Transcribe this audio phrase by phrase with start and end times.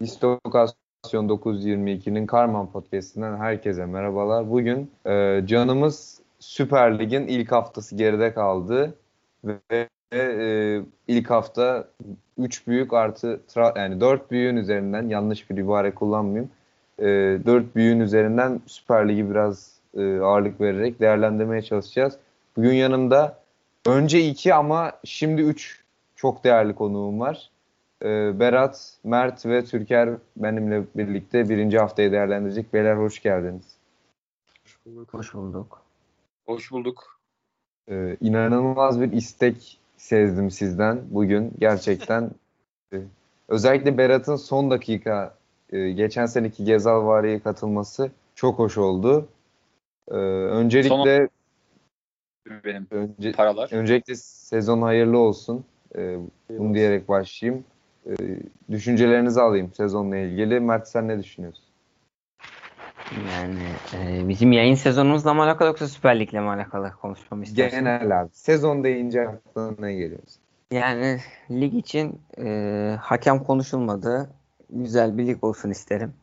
[0.00, 4.50] Distokasyon 922'nin Karman Podcast'inden herkese merhabalar.
[4.50, 8.94] Bugün e, canımız Süper Lig'in ilk haftası geride kaldı
[9.44, 11.88] ve e, ilk hafta
[12.38, 13.40] 3 büyük artı
[13.76, 16.50] yani 4 büyüğün üzerinden yanlış bir ibare kullanmayayım.
[16.98, 22.18] E, 4 büyüğün üzerinden Süper Lig'i biraz e, ağırlık vererek değerlendirmeye çalışacağız.
[22.56, 23.38] Bugün yanımda
[23.86, 25.84] önce 2 ama şimdi 3
[26.16, 27.50] çok değerli konuğum var.
[28.02, 32.72] Ee, Berat, Mert ve Türker benimle birlikte birinci haftayı değerlendirecek.
[32.72, 33.76] Beyler hoş geldiniz.
[34.64, 35.14] Hoş bulduk.
[35.14, 35.82] Hoş bulduk.
[36.46, 37.20] Hoş bulduk.
[37.90, 41.52] Ee, inanılmaz bir istek sezdim sizden bugün.
[41.58, 42.30] Gerçekten
[42.92, 42.96] e,
[43.48, 45.34] özellikle Berat'ın son dakika
[45.72, 49.28] e, geçen seneki Gezal Vari'ye katılması çok hoş oldu.
[50.10, 51.28] Ee, öncelikle
[52.48, 53.72] son benim önce, paralar.
[53.72, 55.64] Öncelikle sezon hayırlı olsun.
[55.96, 57.64] Ee, bunu diyerek başlayayım.
[58.06, 58.12] Ee,
[58.70, 60.60] düşüncelerinizi alayım sezonla ilgili.
[60.60, 61.64] Mert sen ne düşünüyorsun?
[63.34, 63.62] Yani
[63.94, 67.78] e, bizim yayın sezonumuzla mı alakalı yoksa Süper Lig'le mi alakalı konuşmamı istersin?
[67.78, 68.30] Genel abi.
[68.32, 70.20] Sezon deyince aklına ne geliyor?
[70.70, 74.30] Yani lig için e, hakem konuşulmadı.
[74.70, 76.14] Güzel bir lig olsun isterim.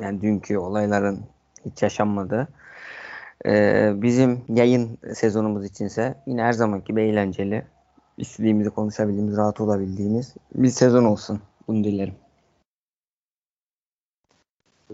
[0.00, 1.20] Yani dünkü olayların
[1.64, 2.48] hiç yaşanmadığı.
[3.46, 7.64] E, bizim yayın sezonumuz içinse yine her zamanki gibi eğlenceli
[8.20, 11.40] istediğimizi konuşabildiğimiz, rahat olabildiğimiz bir sezon olsun.
[11.68, 12.14] Bunu dilerim.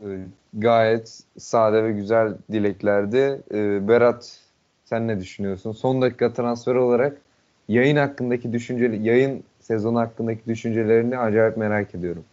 [0.03, 3.43] Ee, gayet sade ve güzel dileklerdi.
[3.53, 4.41] Ee, Berat
[4.85, 5.73] sen ne düşünüyorsun?
[5.73, 7.21] Son dakika transfer olarak
[7.69, 12.25] yayın hakkındaki düşünceli yayın sezonu hakkındaki düşüncelerini acayip merak ediyorum.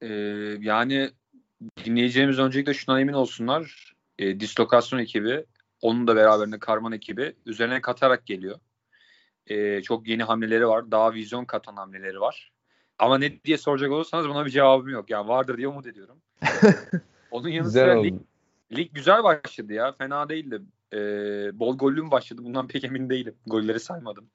[0.00, 0.06] Ee,
[0.60, 1.10] yani
[1.84, 3.94] dinleyeceğimiz öncelikle şuna emin olsunlar.
[4.18, 5.44] E, dislokasyon ekibi,
[5.82, 8.58] onun da beraberinde Karman ekibi üzerine katarak geliyor.
[9.48, 10.90] E, çok yeni hamleleri var.
[10.90, 12.52] Daha vizyon katan hamleleri var.
[12.98, 15.10] Ama ne diye soracak olursanız buna bir cevabım yok.
[15.10, 16.18] Yani vardır diye umut ediyorum.
[17.30, 18.20] Onun yanı sıra lig,
[18.76, 19.92] lig güzel başladı ya.
[19.92, 20.62] Fena değildi.
[20.92, 20.98] E,
[21.58, 22.44] bol gollü mü başladı?
[22.44, 23.34] Bundan pek emin değilim.
[23.46, 24.30] Golleri saymadım.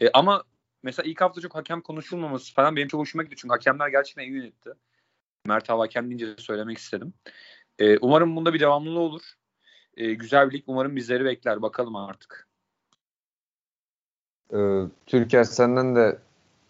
[0.00, 0.44] E, ama
[0.82, 3.36] mesela ilk hafta çok hakem konuşulmaması falan benim çok hoşuma gitti.
[3.38, 4.70] Çünkü hakemler gerçekten iyi yönetti.
[5.46, 7.14] Mert Hava hakem deyince söylemek istedim.
[7.78, 9.22] E, umarım bunda bir devamlılığı olur.
[9.96, 10.64] E, güzel bir lig.
[10.66, 11.62] Umarım bizleri bekler.
[11.62, 12.45] Bakalım artık.
[14.52, 16.18] Ee, Türker senden de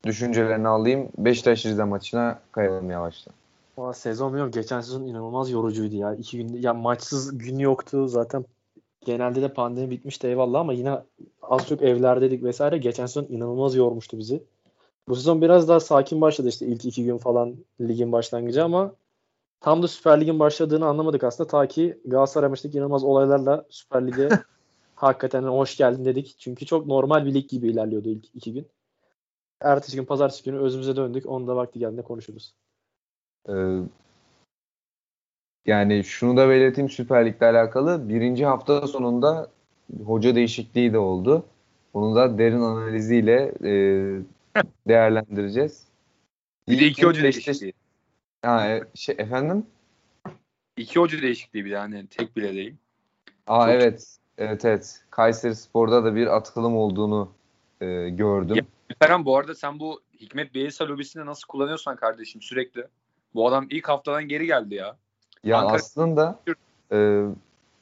[0.05, 1.09] düşüncelerini alayım.
[1.19, 3.35] Beşiktaş Rize maçına kayalım yavaştan.
[3.77, 4.53] Aa, sezon bilmiyorum.
[4.53, 6.15] Geçen sezon inanılmaz yorucuydu ya.
[6.15, 8.09] İki gün ya maçsız gün yoktu.
[8.09, 8.45] Zaten
[9.05, 10.99] genelde de pandemi bitmişti eyvallah ama yine
[11.43, 12.79] az çok evlerdeydik vesaire.
[12.79, 14.43] Geçen sezon inanılmaz yormuştu bizi.
[15.09, 18.93] Bu sezon biraz daha sakin başladı işte ilk iki gün falan ligin başlangıcı ama
[19.61, 21.49] tam da Süper Lig'in başladığını anlamadık aslında.
[21.49, 24.29] Ta ki Galatasaray maçındaki inanılmaz olaylarla Süper Lig'e
[24.97, 26.35] hakikaten hoş geldin dedik.
[26.39, 28.67] Çünkü çok normal bir lig gibi ilerliyordu ilk iki gün.
[29.61, 31.27] Ertesi gün pazartesi günü özümüze döndük.
[31.27, 32.55] Onu da vakti geldiğinde konuşuruz.
[33.49, 33.53] Ee,
[35.67, 38.09] yani şunu da belirteyim Süper Lig'le alakalı.
[38.09, 39.51] Birinci hafta sonunda
[40.05, 41.47] hoca değişikliği de oldu.
[41.95, 43.73] Bunu da derin analiziyle e,
[44.89, 45.87] değerlendireceğiz.
[46.69, 47.73] Bir de iki hoca değişikliği.
[48.43, 49.67] Ha, e, şey, efendim?
[50.77, 52.75] İki hoca değişikliği bir de hani tek bile değil.
[53.47, 54.19] Aa Çok evet.
[54.39, 55.01] Evet evet.
[55.11, 57.29] Kayseri Spor'da da bir atılım olduğunu
[57.81, 58.57] e, gördüm.
[58.57, 58.65] Ya,
[58.99, 62.87] Ferhan bu arada sen bu Hikmet Bielsa lobisini nasıl kullanıyorsan kardeşim sürekli.
[63.35, 64.97] Bu adam ilk haftadan geri geldi ya.
[65.45, 65.77] Ya Ankara...
[65.77, 66.39] aslında
[66.93, 67.25] e,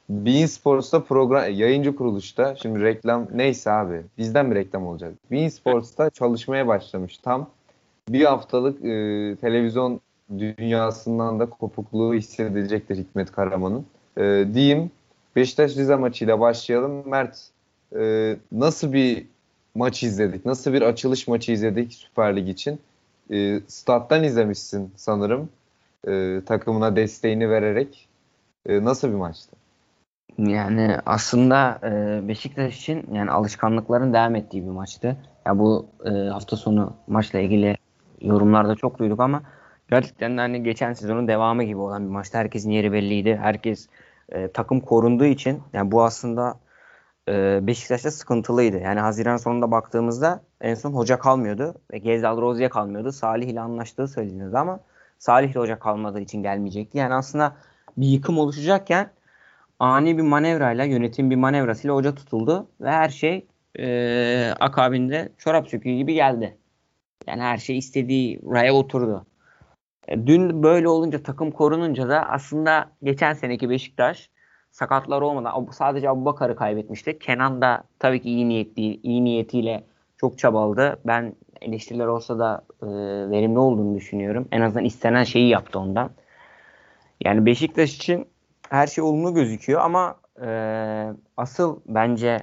[0.08, 5.14] Bein Sports'ta program yayıncı kuruluşta şimdi reklam neyse abi bizden bir reklam olacak.
[5.30, 7.50] Bein Sports'ta çalışmaya başlamış tam
[8.08, 10.00] bir haftalık e, televizyon
[10.38, 13.86] dünyasından da kopukluğu hissedecektir Hikmet Karaman'ın.
[14.16, 14.90] E, diyeyim
[15.36, 17.08] Beşiktaş Rize maçıyla başlayalım.
[17.08, 17.38] Mert
[17.96, 19.26] e, nasıl bir
[19.74, 20.44] maç izledik?
[20.44, 22.80] Nasıl bir açılış maçı izledik Süper Lig için?
[23.30, 25.48] E, stat'tan izlemişsin sanırım.
[26.08, 28.08] E, takımına desteğini vererek.
[28.66, 29.56] E, nasıl bir maçtı?
[30.38, 35.16] Yani aslında e, Beşiktaş için yani alışkanlıkların devam ettiği bir maçtı.
[35.46, 37.76] Ya bu e, hafta sonu maçla ilgili
[38.20, 39.42] yorumlarda çok duyduk ama
[39.90, 42.38] gerçekten de hani geçen sezonun devamı gibi olan bir maçtı.
[42.38, 43.36] Herkesin yeri belliydi.
[43.42, 43.88] Herkes
[44.28, 46.60] e, takım korunduğu için yani bu aslında
[47.28, 48.78] e, Beşiktaş'ta sıkıntılıydı.
[48.78, 53.12] Yani Haziran sonunda baktığımızda en son hoca kalmıyordu ve Gezdal Rozi'ye kalmıyordu.
[53.12, 54.80] Salih ile anlaştığı söyleniyordu ama
[55.18, 56.98] Salih ile hoca kalmadığı için gelmeyecekti.
[56.98, 57.56] Yani aslında
[57.96, 59.10] bir yıkım oluşacakken
[59.78, 63.46] ani bir manevrayla yönetim bir manevrasıyla hoca tutuldu ve her şey
[63.78, 66.56] e, akabinde çorap söküğü gibi geldi.
[67.26, 69.26] Yani her şey istediği raya oturdu.
[70.08, 74.30] E, dün böyle olunca takım korununca da aslında geçen seneki Beşiktaş
[74.70, 77.18] sakatlar olmadan sadece Abubakar'ı kaybetmişti.
[77.18, 79.84] Kenan da tabii ki iyi niyetli, iyi niyetiyle
[80.16, 81.00] çok çabaladı.
[81.06, 82.86] Ben eleştiriler olsa da e,
[83.30, 84.48] verimli olduğunu düşünüyorum.
[84.52, 86.10] En azından istenen şeyi yaptı ondan.
[87.24, 88.26] Yani Beşiktaş için
[88.70, 90.48] her şey olumlu gözüküyor ama e,
[91.36, 92.42] asıl bence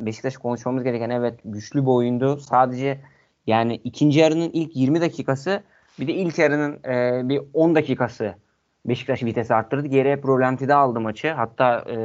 [0.00, 2.36] Beşiktaş konuşmamız gereken evet güçlü bir oyundu.
[2.36, 3.00] Sadece
[3.46, 5.62] yani ikinci yarının ilk 20 dakikası
[6.00, 8.34] bir de ilk yarının e, bir 10 dakikası
[8.86, 9.86] Beşiktaş vitesi arttırdı.
[9.86, 11.30] Geriye Prolantide aldı maçı.
[11.30, 11.96] Hatta e,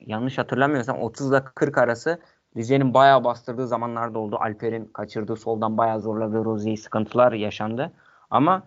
[0.00, 2.20] yanlış hatırlamıyorsam 30 ile 40 arası
[2.56, 4.36] Rize'nin bayağı bastırdığı zamanlarda oldu.
[4.40, 7.92] Alper'in kaçırdığı soldan bayağı zorladığı Rozi'yi sıkıntılar yaşandı.
[8.30, 8.62] Ama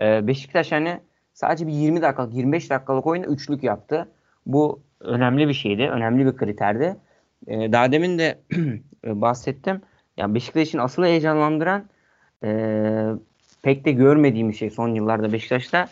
[0.00, 1.00] e, Beşiktaş hani
[1.34, 4.08] sadece bir 20 dakikalık 25 dakikalık oyunda üçlük yaptı.
[4.46, 5.82] Bu önemli bir şeydi.
[5.82, 6.96] Önemli bir kriterdi.
[7.46, 8.40] E, daha demin de
[9.04, 9.82] bahsettim.
[10.16, 11.84] Yani Beşiktaş'ın asıl heyecanlandıran
[12.44, 12.50] e,
[13.62, 15.88] pek de görmediğim şey son yıllarda Beşiktaş'ta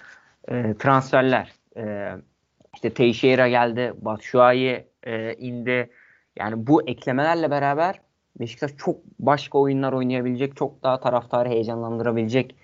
[0.48, 1.52] e, transferler.
[1.76, 2.12] E,
[2.74, 5.90] işte Teixeira geldi, Batshuayi e, indi.
[6.38, 8.00] Yani bu eklemelerle beraber
[8.40, 12.54] Beşiktaş çok başka oyunlar oynayabilecek, çok daha taraftarı heyecanlandırabilecek,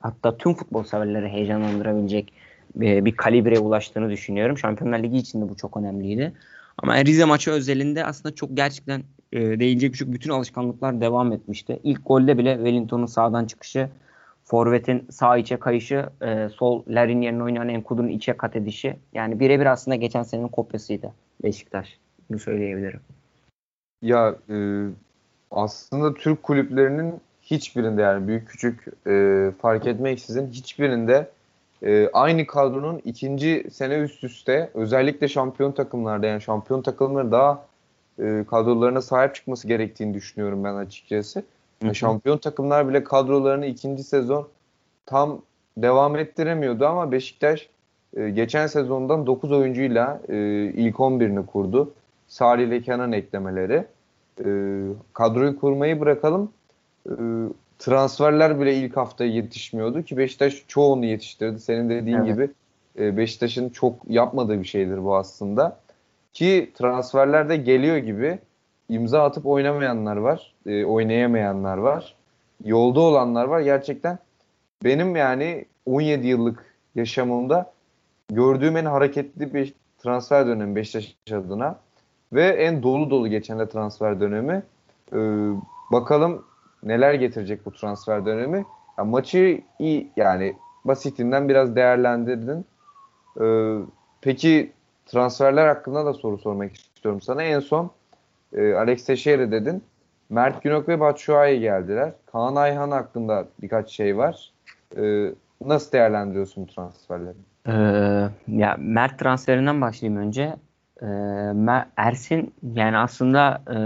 [0.00, 2.32] hatta tüm futbol severleri heyecanlandırabilecek
[2.74, 4.58] bir, bir kalibreye ulaştığını düşünüyorum.
[4.58, 6.32] Şampiyonlar Ligi için de bu çok önemliydi.
[6.78, 11.80] Ama Rize maçı özelinde aslında çok gerçekten e, değinecek çok bütün alışkanlıklar devam etmişti.
[11.84, 13.88] İlk golde bile Wellington'un sağdan çıkışı,
[14.44, 18.96] Forvet'in sağ içe kayışı, e, sol Larin yerine oynayan Enkudu'nun içe kat edişi.
[19.12, 21.12] Yani birebir aslında geçen senenin kopyasıydı
[21.42, 21.98] Beşiktaş.
[22.30, 23.00] Bunu söyleyebilirim.
[24.02, 24.86] Ya e,
[25.50, 31.30] aslında Türk kulüplerinin hiçbirinde yani büyük küçük e, fark etmeksizin hiçbirinde
[31.82, 37.66] e, aynı kadronun ikinci sene üst üste özellikle şampiyon takımlarda yani şampiyon takımları daha
[38.22, 41.42] e, kadrolarına sahip çıkması gerektiğini düşünüyorum ben açıkçası.
[41.82, 44.48] Hı Şampiyon takımlar bile kadrolarını ikinci sezon
[45.06, 45.42] tam
[45.76, 47.68] devam ettiremiyordu ama Beşiktaş
[48.16, 51.92] e, geçen sezondan 9 oyuncuyla e, ilk 11'ini kurdu.
[52.28, 53.84] Salih ile Kenan eklemeleri.
[54.44, 54.48] E,
[55.12, 56.52] kadroyu kurmayı bırakalım.
[57.06, 57.12] E,
[57.78, 61.60] transferler bile ilk hafta yetişmiyordu ki Beşiktaş çoğunu yetiştirdi.
[61.60, 62.26] Senin dediğin evet.
[62.26, 62.50] gibi
[62.98, 65.78] e, Beşiktaş'ın çok yapmadığı bir şeydir bu aslında.
[66.32, 68.38] Ki transferler de geliyor gibi
[68.88, 70.54] imza atıp oynamayanlar var.
[70.66, 72.16] E, oynayamayanlar var.
[72.64, 73.60] Yolda olanlar var.
[73.60, 74.18] Gerçekten
[74.84, 77.72] benim yani 17 yıllık yaşamımda
[78.28, 81.78] gördüğüm en hareketli bir transfer dönemi Beşiktaş adına
[82.32, 84.62] ve en dolu dolu geçen de transfer dönemi.
[85.12, 85.16] Ee,
[85.92, 86.44] bakalım
[86.82, 88.64] neler getirecek bu transfer dönemi.
[88.98, 92.64] Ya, maçı iyi yani basitinden biraz değerlendirdin.
[93.40, 93.78] Ee,
[94.20, 94.72] peki
[95.12, 97.42] transferler hakkında da soru sormak istiyorum sana.
[97.42, 97.90] En son
[98.52, 99.84] e, Alex Teixeira dedin.
[100.30, 102.12] Mert Günok ve Batshuayi geldiler.
[102.26, 104.52] Kaan Ayhan hakkında birkaç şey var.
[104.96, 107.36] Ee, nasıl değerlendiriyorsun bu transferleri?
[107.66, 107.72] Ee,
[108.48, 110.56] ya Mert transferinden başlayayım önce.
[111.02, 111.06] Ee,
[111.96, 113.76] Ersin yani aslında e,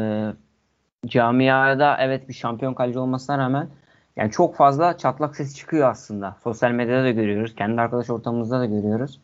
[1.09, 3.69] camiada evet bir şampiyon kaleci olmasına rağmen
[4.17, 6.37] yani çok fazla çatlak sesi çıkıyor aslında.
[6.45, 7.55] Sosyal medyada da görüyoruz.
[7.55, 9.21] Kendi arkadaş ortamımızda da görüyoruz.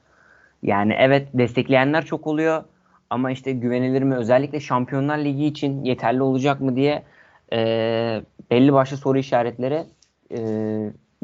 [0.62, 2.64] Yani evet destekleyenler çok oluyor.
[3.10, 4.14] Ama işte güvenilir mi?
[4.14, 7.02] Özellikle Şampiyonlar Ligi için yeterli olacak mı diye
[7.52, 7.58] e,
[8.50, 9.84] belli başlı soru işaretleri
[10.30, 10.38] e,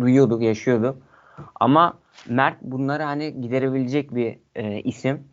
[0.00, 1.02] duyuyorduk, yaşıyorduk.
[1.54, 1.98] Ama
[2.28, 5.28] Mert bunları hani giderebilecek bir e, isim.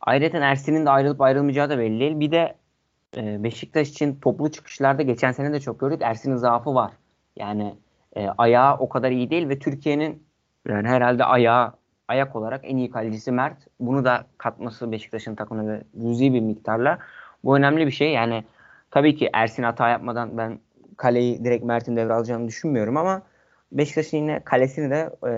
[0.00, 2.20] Ayrıca Ersin'in de ayrılıp ayrılmayacağı da belli değil.
[2.20, 2.54] Bir de
[3.16, 6.00] e, Beşiktaş için toplu çıkışlarda geçen sene de çok gördük.
[6.02, 6.92] Ersin'in zaafı var.
[7.36, 7.74] Yani
[8.16, 10.22] e, ayağı o kadar iyi değil ve Türkiye'nin
[10.68, 11.72] yani herhalde ayağı
[12.12, 13.56] ayak olarak en iyi kalecisi Mert.
[13.80, 16.98] Bunu da katması Beşiktaş'ın takımına cüzi bir miktarla.
[17.44, 18.12] Bu önemli bir şey.
[18.12, 18.44] Yani
[18.90, 20.58] tabii ki Ersin hata yapmadan ben
[20.96, 23.22] kaleyi direkt Mert'in devralacağını düşünmüyorum ama
[23.72, 25.32] Beşiktaş'ın yine kalesini de e,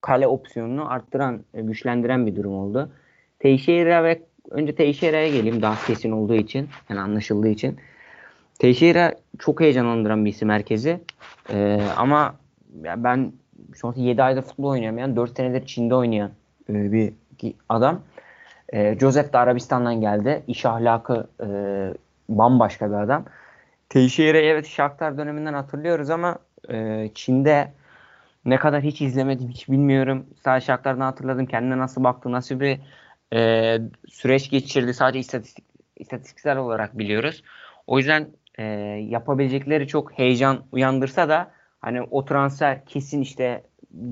[0.00, 2.90] kale opsiyonunu arttıran, e, güçlendiren bir durum oldu.
[3.38, 7.78] Teixeira ve önce Teixeira'ya geleyim daha kesin olduğu için, yani anlaşıldığı için.
[8.58, 11.00] Teixeira çok heyecanlandıran bir isim merkezi.
[11.50, 12.34] Ee, ama
[12.74, 13.32] ben
[13.84, 16.30] an 7 ayda futbol oynayamayan, 4 senedir Çin'de oynayan
[16.68, 17.12] e, bir
[17.68, 18.00] adam.
[18.72, 20.42] E, Joseph de Arabistan'dan geldi.
[20.46, 21.48] İş ahlakı e,
[22.28, 23.24] bambaşka bir adam.
[23.88, 26.38] Teixeira'yı evet Shakhtar döneminden hatırlıyoruz ama
[26.68, 27.72] e, Çin'de
[28.44, 30.26] ne kadar hiç izlemedim hiç bilmiyorum.
[30.44, 31.46] Sadece Shakhtar'dan hatırladım.
[31.46, 32.80] Kendine nasıl baktı, nasıl bir
[33.34, 33.78] e,
[34.08, 34.94] süreç geçirdi.
[34.94, 35.64] Sadece istatistik,
[35.96, 37.42] istatistiksel olarak biliyoruz.
[37.86, 38.28] O yüzden
[38.58, 38.64] e,
[39.08, 41.50] yapabilecekleri çok heyecan uyandırsa da
[41.82, 43.62] hani o transfer kesin işte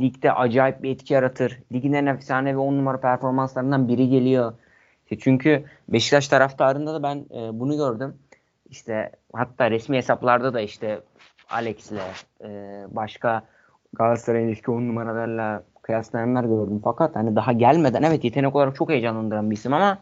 [0.01, 1.59] ligde acayip bir etki yaratır.
[1.73, 4.53] Ligin en efsane ve on numara performanslarından biri geliyor.
[5.03, 8.15] İşte çünkü Beşiktaş taraftarında da ben e, bunu gördüm.
[8.71, 11.01] İşte hatta resmi hesaplarda da işte
[11.51, 11.93] Alex'le
[12.45, 12.49] e,
[12.91, 13.43] başka
[13.93, 16.81] Galatasaray'ın ilişki on numaralarla kıyaslayanlar gördüm.
[16.85, 19.99] Fakat hani daha gelmeden evet yetenek olarak çok heyecanlandıran bir isim ama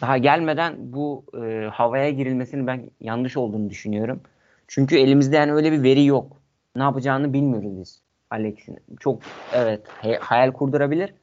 [0.00, 4.20] daha gelmeden bu e, havaya girilmesinin ben yanlış olduğunu düşünüyorum.
[4.68, 6.39] Çünkü elimizde yani öyle bir veri yok.
[6.76, 8.78] Ne yapacağını bilmiyoruz biz Alex'in.
[9.00, 9.22] Çok
[9.52, 9.88] evet
[10.20, 11.14] hayal kurdurabilir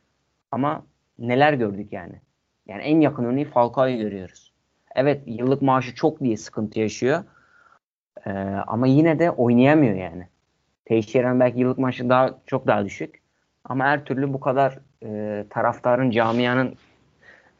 [0.51, 0.85] ama
[1.19, 2.21] neler gördük yani.
[2.67, 4.53] Yani en yakın örneği Falcao'yu görüyoruz.
[4.95, 7.23] Evet yıllık maaşı çok diye sıkıntı yaşıyor.
[8.25, 8.31] Ee,
[8.67, 10.27] ama yine de oynayamıyor yani.
[10.85, 13.21] Teixeira'nın belki yıllık maaşı daha çok daha düşük.
[13.63, 16.75] Ama her türlü bu kadar e, taraftarın, camianın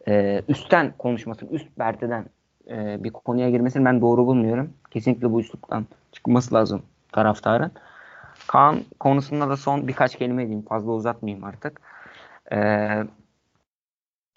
[0.08, 2.26] e, üstten konuşmasını, üst berteden
[2.70, 4.74] e, bir konuya girmesini ben doğru bulmuyorum.
[4.92, 7.72] Kesinlikle bu üsluptan çıkması lazım taraftarın.
[8.48, 10.62] Kaan konusunda da son birkaç kelime edeyim.
[10.62, 11.82] Fazla uzatmayayım artık.
[12.52, 12.58] Ee,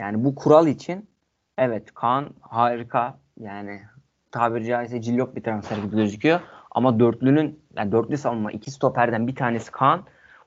[0.01, 1.09] yani bu kural için
[1.59, 3.19] evet Kaan harika.
[3.41, 3.81] Yani
[4.31, 6.41] tabiri caizse cillop bir transfer gibi gözüküyor.
[6.71, 10.03] Ama dörtlünün yani dörtlü savunma iki stoperden bir tanesi Kaan.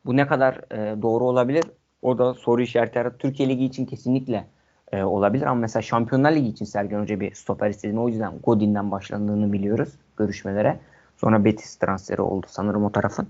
[0.06, 1.63] Bu ne kadar e, doğru olabilir?
[2.01, 3.18] O da soru işareti.
[3.20, 4.48] Türkiye Ligi için kesinlikle
[4.92, 5.46] e, olabilir.
[5.46, 9.89] Ama mesela Şampiyonlar Ligi için Sergen Hoca bir stoper istediğini o yüzden Godin'den başlandığını biliyoruz
[10.18, 10.80] görüşmelere.
[11.24, 13.27] Sonra Betis transferi oldu sanırım o tarafın.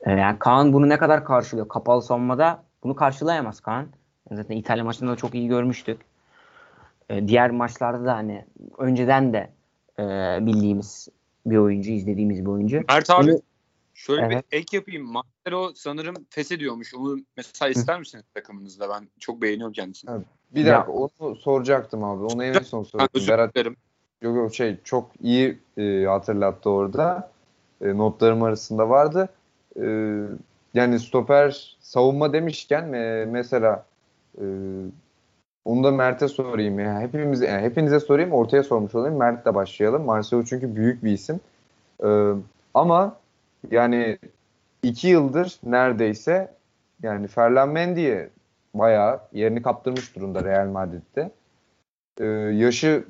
[0.00, 1.68] E, yani Kaan bunu ne kadar karşılıyor?
[1.68, 3.86] Kapalı savunmada bunu karşılayamaz Kaan.
[4.32, 6.00] Zaten İtalya maçında da çok iyi görmüştük.
[7.08, 8.44] E, diğer maçlarda da hani
[8.78, 9.50] önceden de
[9.98, 10.04] e,
[10.46, 11.08] bildiğimiz
[11.46, 12.82] bir oyuncu, izlediğimiz bir oyuncu.
[12.88, 13.40] Mert abi bunu,
[13.94, 14.52] şöyle evet.
[14.52, 15.12] bir ek yapayım.
[15.12, 16.94] Marcelo sanırım feshediyormuş.
[16.94, 18.88] Onu mesela ister misiniz takımınızda?
[18.88, 20.10] Ben çok beğeniyorum kendisini.
[20.10, 20.26] Evet.
[20.50, 20.98] Bir dakika ya.
[20.98, 22.24] onu soracaktım abi.
[22.24, 23.20] Onu en son soracaktım.
[23.20, 23.76] Özür Berat, dilerim.
[24.22, 27.30] Yok yok şey çok iyi e, hatırlattı orada.
[27.80, 29.28] E, notlarım arasında vardı.
[29.80, 29.84] E,
[30.74, 33.86] yani stoper savunma demişken e, mesela
[34.38, 34.44] e,
[35.64, 37.00] onu da Mert'e sorayım ya.
[37.00, 39.16] Hepimiz yani hepinize sorayım, ortaya sormuş olayım.
[39.18, 40.04] Mert'le başlayalım.
[40.04, 41.40] Marcelo çünkü büyük bir isim.
[42.04, 42.32] Ee,
[42.74, 43.16] ama
[43.70, 44.18] yani
[44.82, 46.54] iki yıldır neredeyse
[47.02, 48.30] yani Ferland Mendy'ye
[48.74, 51.30] bayağı yerini kaptırmış durumda Real Madrid'de.
[52.20, 53.04] Ee, yaşı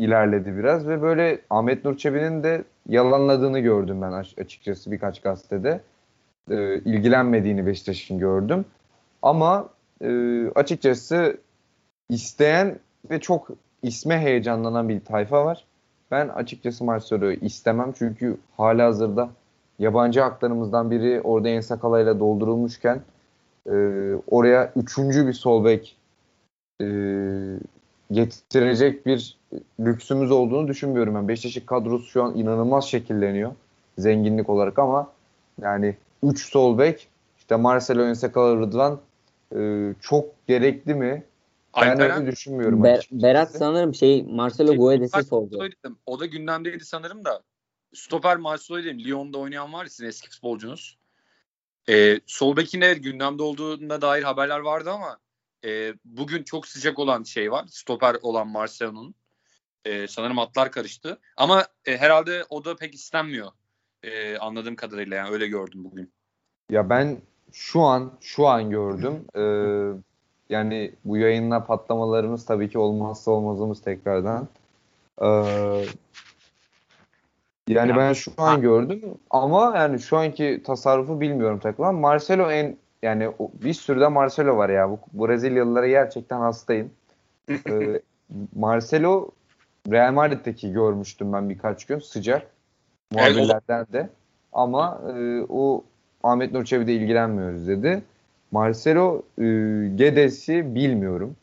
[0.00, 5.80] ilerledi biraz ve böyle Ahmet Nur Çebi'nin de yalanladığını gördüm ben açıkçası birkaç gazetede.
[6.50, 8.64] Ee, ilgilenmediğini Beşiktaş'ın gördüm.
[9.22, 9.68] Ama
[10.02, 10.10] e,
[10.54, 11.36] açıkçası
[12.08, 12.78] isteyen
[13.10, 13.48] ve çok
[13.82, 15.64] isme heyecanlanan bir tayfa var.
[16.10, 19.30] Ben açıkçası Marcelo'yu istemem çünkü hala hazırda
[19.78, 23.00] yabancı haklarımızdan biri orada Ensakala ile doldurulmuşken
[23.66, 23.74] e,
[24.30, 25.96] oraya üçüncü bir sol bek
[26.82, 26.86] e,
[28.10, 29.39] getirecek bir
[29.80, 31.14] lüksümüz olduğunu düşünmüyorum.
[31.14, 33.52] Ben Beşiktaş'ın kadrosu şu an inanılmaz şekilleniyor
[33.98, 35.12] zenginlik olarak ama
[35.62, 39.00] yani 3 sol bek işte Marcelo Ensakala Rıdvan
[39.56, 41.24] e, çok gerekli mi?
[41.80, 42.84] Ben öyle düşünmüyorum.
[42.84, 45.68] Ber, Berat sanırım şey Marcelo Guedes'i sordu.
[46.06, 47.42] O da gündemdeydi sanırım da.
[47.94, 48.98] Stoper Marcelo dedim.
[49.04, 50.98] Lyon'da oynayan var sizin eski futbolcunuz.
[51.88, 55.18] Ee, sol bekin evet gündemde olduğuna dair haberler vardı ama
[55.64, 57.66] e, bugün çok sıcak olan şey var.
[57.68, 59.14] Stoper olan Marcelo'nun.
[59.84, 61.18] E, sanırım atlar karıştı.
[61.36, 63.48] Ama e, herhalde o da pek istenmiyor.
[64.02, 66.12] E, anladığım kadarıyla yani öyle gördüm bugün.
[66.70, 67.18] Ya ben
[67.52, 69.24] şu an şu an gördüm.
[69.36, 70.00] Ee,
[70.48, 74.48] yani bu yayınla patlamalarımız tabii ki olmazsa olmazımız tekrardan.
[75.22, 75.26] Ee,
[77.68, 81.94] yani ben şu an gördüm ama yani şu anki tasarrufu bilmiyorum takılan.
[81.94, 84.90] Marcelo en yani bir sürü de Marcelo var ya.
[84.90, 86.90] Bu Brezilyalılara gerçekten hastayım.
[87.48, 88.00] ee,
[88.54, 89.30] Marcelo
[89.90, 92.46] Real Madrid'deki görmüştüm ben birkaç gün sıcak
[93.12, 94.08] muhabirlerden de.
[94.52, 95.84] Ama e, o
[96.22, 98.02] Ahmet Nur Çebi'de ilgilenmiyoruz dedi.
[98.50, 99.44] Marcelo e,
[99.94, 101.36] Gedes'i bilmiyorum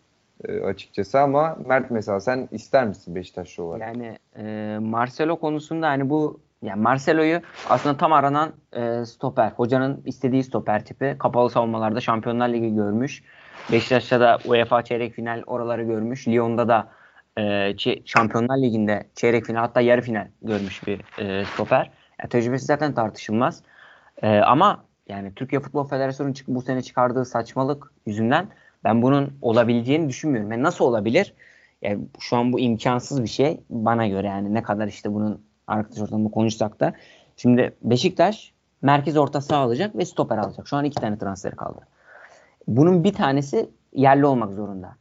[0.47, 3.81] e, açıkçası ama Mert mesela sen ister misin Beşiktaşlı olarak?
[3.81, 9.51] Yani e, Marcelo konusunda hani bu yani Marcelo'yu aslında tam aranan e, stoper.
[9.51, 11.15] Hocanın istediği stoper tipi.
[11.19, 13.23] Kapalı savunmalarda Şampiyonlar Ligi görmüş.
[13.71, 16.27] Beşiktaş'ta da UEFA çeyrek final oraları görmüş.
[16.27, 16.87] Lyon'da da
[17.37, 17.75] e,
[18.05, 21.91] Şampiyonlar Ligi'nde çeyrek final hatta yarı final görmüş bir e, stoper.
[22.19, 23.63] Yani tecrübesi zaten tartışılmaz.
[24.21, 28.47] E, ama yani Türkiye Futbol Federasyonu bu sene çıkardığı saçmalık yüzünden
[28.83, 30.51] ben bunun olabileceğini düşünmüyorum.
[30.51, 31.33] Yani nasıl olabilir?
[31.81, 36.01] Yani şu an bu imkansız bir şey bana göre yani ne kadar işte bunun arkadaş
[36.01, 36.93] ortamında konuşsak da.
[37.37, 40.67] Şimdi Beşiktaş merkez orta saha alacak ve stoper alacak.
[40.67, 41.79] Şu an iki tane transferi kaldı.
[42.67, 44.95] Bunun bir tanesi yerli olmak zorunda.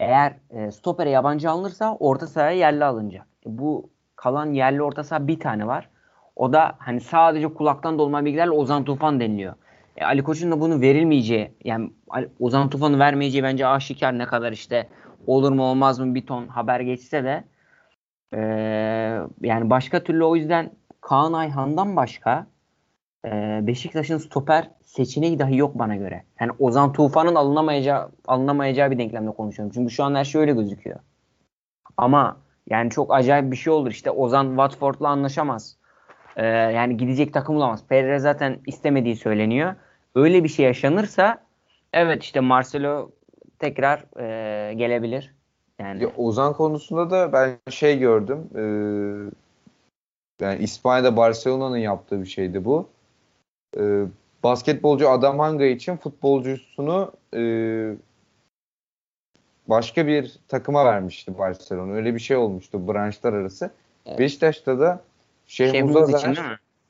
[0.00, 3.26] Eğer e, stopere yabancı alınırsa orta sahaya yerli alınacak.
[3.46, 5.88] E, bu kalan yerli orta saha bir tane var.
[6.36, 9.54] O da hani sadece kulaktan dolma bilgilerle Ozan Tufan deniliyor.
[9.96, 11.90] E, Ali Koç'un da bunu verilmeyeceği yani
[12.40, 14.88] Ozan Tufan'ı vermeyeceği bence aşikar ne kadar işte
[15.26, 17.44] olur mu olmaz mı bir ton haber geçse de
[18.34, 18.40] e,
[19.42, 22.46] yani başka türlü o yüzden Kaan Ayhan'dan başka
[23.26, 26.24] e, Beşiktaş'ın stoper seçeneği dahi yok bana göre.
[26.40, 29.72] Yani Ozan Tufan'ın alınamayacağı, alınamayacağı bir denklemde konuşuyorum.
[29.74, 30.98] Çünkü şu an her şey öyle gözüküyor.
[31.96, 32.36] Ama
[32.70, 33.90] yani çok acayip bir şey olur.
[33.90, 35.76] İşte Ozan Watford'la anlaşamaz.
[36.36, 37.86] e, yani gidecek takım bulamaz.
[37.88, 39.74] Pereira zaten istemediği söyleniyor.
[40.14, 41.38] Öyle bir şey yaşanırsa
[41.92, 43.10] evet işte Marcelo
[43.58, 45.34] tekrar e, gelebilir.
[45.78, 48.48] Yani Ya Ozan konusunda da ben şey gördüm.
[48.56, 48.62] E,
[50.44, 52.88] yani İspanya'da Barcelona'nın yaptığı bir şeydi bu.
[53.78, 54.04] E,
[54.42, 57.42] basketbolcu Adam Hanga için futbolcusunu e,
[59.68, 61.92] başka bir takıma vermişti Barcelona.
[61.92, 63.70] Öyle bir şey olmuştu branşlar arası.
[64.06, 64.18] Evet.
[64.18, 65.00] Beşiktaş'ta da
[65.46, 66.36] Şehmuz Muz'a için?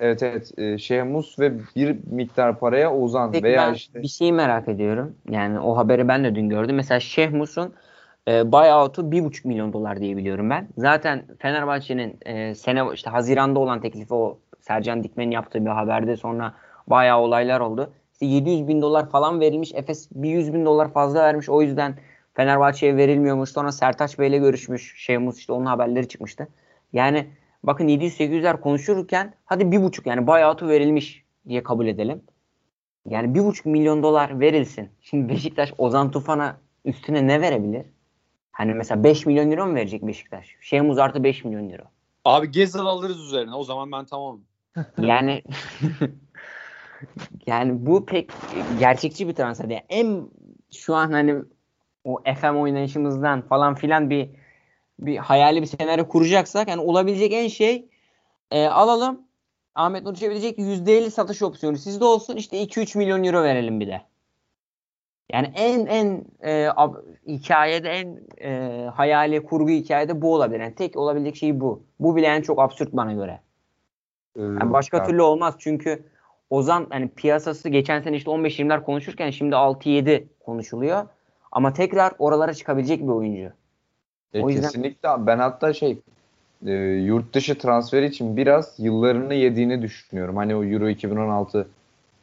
[0.01, 0.59] Evet evet.
[0.59, 4.69] E, Şeyh Muz ve bir miktar paraya Ozan Peki veya ben işte bir şeyi merak
[4.69, 5.15] ediyorum.
[5.31, 6.77] Yani o haberi ben de dün gördüm.
[6.77, 7.75] Mesela Şehmus'un
[8.29, 10.69] e, buyout'u 1,5 milyon dolar diye biliyorum ben.
[10.77, 16.55] Zaten Fenerbahçe'nin e, sene işte Haziran'da olan teklifi o Sercan Dikmen'in yaptığı bir haberde sonra
[16.91, 17.93] bayağı olaylar oldu.
[18.13, 19.75] İşte 700 bin dolar falan verilmiş.
[19.75, 21.49] Efes bir 100 bin dolar fazla vermiş.
[21.49, 21.99] O yüzden
[22.35, 23.51] Fenerbahçe'ye verilmiyormuş.
[23.51, 24.95] Sonra Sertaç Bey'le görüşmüş.
[24.97, 26.49] Şehmus işte onun haberleri çıkmıştı.
[26.93, 27.27] Yani
[27.63, 32.23] bakın 700-800'ler konuşurken hadi 1,5 yani buyout'u verilmiş diye kabul edelim.
[33.07, 34.89] Yani bir buçuk milyon dolar verilsin.
[35.01, 37.87] Şimdi Beşiktaş Ozan Tufan'a üstüne ne verebilir?
[38.53, 40.57] Hani mesela 5 milyon euro mu verecek Beşiktaş?
[40.61, 41.83] Şehmuz artı 5 milyon euro.
[42.25, 43.55] Abi Gezal alırız üzerine.
[43.55, 44.45] O zaman ben tamamım.
[44.99, 45.43] Yani
[47.47, 48.31] yani bu pek
[48.79, 49.81] gerçekçi bir transfer değil.
[49.89, 50.29] En
[50.73, 51.35] şu an hani
[52.05, 54.31] o FM oynayışımızdan falan filan bir
[54.99, 57.89] bir hayali bir senaryo kuracaksak yani olabilecek en şey
[58.51, 59.21] e, alalım
[59.75, 64.03] Ahmet Nur ki %50 satış opsiyonu sizde olsun işte 2-3 milyon euro verelim bir de.
[65.33, 70.61] Yani en en e, ab- hikayede en e, hayali kurgu hikayede bu olabilir.
[70.61, 71.83] Yani tek olabilecek şey bu.
[72.01, 73.41] Bu bile en çok absürt bana göre.
[74.37, 76.05] e, Yani başka türlü olmaz çünkü
[76.51, 81.07] Ozan hani piyasası geçen sene işte 15-20'ler konuşurken şimdi 6-7 konuşuluyor.
[81.53, 83.53] Ama tekrar oralara çıkabilecek bir oyuncu.
[84.35, 85.99] E, O yüzden- Kesinlikle ben hatta şey
[86.67, 90.37] e, yurt dışı transferi için biraz yıllarını yediğini düşünüyorum.
[90.37, 91.69] Hani o Euro 2016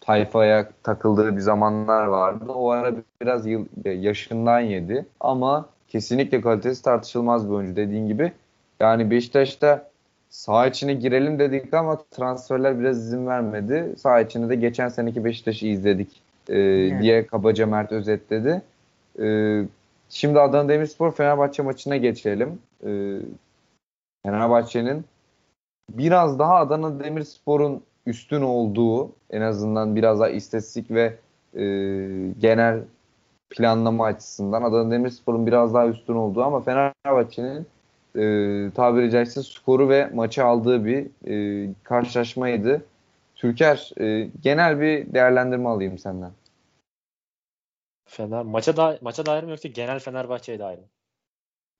[0.01, 2.45] tayfaya takıldığı bir zamanlar vardı.
[2.51, 8.31] O ara biraz yıl, e, yaşından yedi ama kesinlikle kalitesi tartışılmaz bir oyuncu dediğin gibi.
[8.79, 9.89] Yani Beşiktaş'ta
[10.29, 13.93] saha içine girelim dedik ama transferler biraz izin vermedi.
[13.97, 16.55] Saha içinde de geçen seneki Beşiktaş'ı izledik e,
[17.01, 18.61] diye kabaca Mert özetledi.
[19.19, 19.25] E,
[20.09, 22.59] Şimdi Adana Demirspor Fenerbahçe maçına geçelim.
[22.85, 23.19] Ee,
[24.25, 25.05] Fenerbahçe'nin
[25.89, 31.17] biraz daha Adana Demirspor'un üstün olduğu en azından biraz daha istatistik ve
[31.53, 31.63] e,
[32.39, 32.83] genel
[33.49, 37.67] planlama açısından Adana Demirspor'un biraz daha üstün olduğu ama Fenerbahçe'nin
[38.17, 42.85] e, tabiri caizse skoru ve maçı aldığı bir e, karşılaşmaydı.
[43.35, 46.31] Türker e, genel bir değerlendirme alayım senden.
[48.05, 50.85] Fener maça da maça dair mi yoksa genel Fenerbahçe'ye dair mi?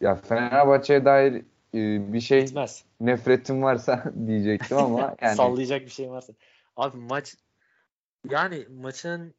[0.02, 1.34] Ya Fenerbahçe'ye dair
[1.74, 2.84] e, bir şey Gitmez.
[3.02, 6.34] nefretim varsa diyecektim ama yani Sallayacak bir şey varsa.
[6.76, 7.36] Abi maç
[8.30, 9.34] yani maçın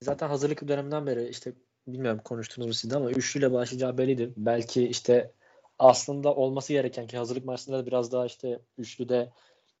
[0.00, 1.52] zaten hazırlık döneminden beri işte
[1.86, 4.32] bilmiyorum konuştunuz mu siz de ama üçlüyle başlayacağı belliydi.
[4.36, 5.32] Belki işte
[5.80, 9.32] aslında olması gereken ki hazırlık maçında da biraz daha işte üçlüde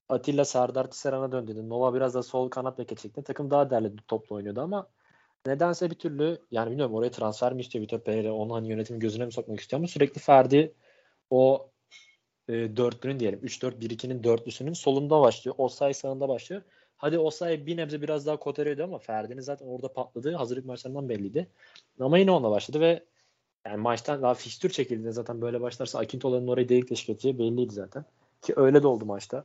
[0.08, 1.68] Atilla Serdar Tisseran'a döndü.
[1.68, 3.22] Nova biraz da sol kanat beke çekti.
[3.22, 4.88] Takım daha değerli topla oynuyordu ama
[5.46, 9.24] nedense bir türlü yani bilmiyorum oraya transfer mi istiyor Vitor Pereira onu hani yönetimin gözüne
[9.26, 10.74] mi sokmak istiyor ama sürekli Ferdi
[11.30, 11.70] o
[12.48, 15.54] e, dörtlünün diyelim 3-4-1-2'nin dörtlüsünün solunda başlıyor.
[15.58, 16.62] Osay sağında başlıyor.
[16.96, 21.48] Hadi Osay bir nebze biraz daha kotarıyordu ama Ferdi'nin zaten orada patladığı hazırlık maçlarından belliydi.
[22.00, 23.04] Ama yine onunla başladı ve
[23.66, 28.04] yani maçtan daha fikstür çekildiğinde zaten böyle başlarsa Akintola'nın oraya delik deşik edeceği belliydi zaten.
[28.42, 29.44] Ki öyle de oldu maçta.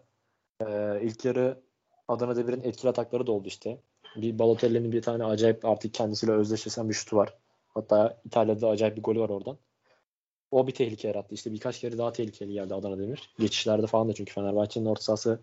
[0.62, 1.62] Ee, ilk yarı
[2.08, 3.82] Adana Demir'in etkili atakları da oldu işte.
[4.16, 7.38] Bir Balotelli'nin bir tane acayip artık kendisiyle özdeşleşen bir şutu var.
[7.68, 9.58] Hatta İtalya'da acayip bir golü var oradan.
[10.52, 11.36] O bir tehlike yarattı.
[11.36, 13.34] İşte birkaç kere daha tehlikeli geldi Adana Demir.
[13.40, 15.40] Geçişlerde falan da çünkü Fenerbahçe'nin orta sahası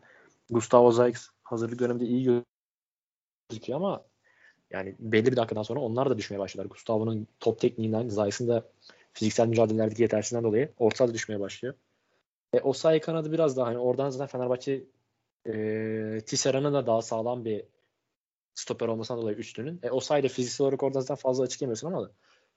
[0.51, 2.43] Gustavo Zayx hazırlık döneminde iyi
[3.51, 4.05] gözüküyor ama
[4.73, 6.71] yani belli bir dakikadan sonra onlar da düşmeye başladılar.
[6.71, 8.65] Gustavo'nun top tekniğinden, Zayx'ın da
[9.13, 11.75] fiziksel mücadelelerdeki yetersizliğinden dolayı orta sahada düşmeye başlıyor.
[12.53, 14.85] E, o sahayı kanadı biraz daha hani oradan zaten Fenerbahçe
[15.47, 17.65] e, Tisserand'ın da daha sağlam bir
[18.55, 19.81] stoper olmasından dolayı üçlünün.
[19.83, 22.11] E, o sayede fiziksel olarak oradan zaten fazla açık yemiyorsun ama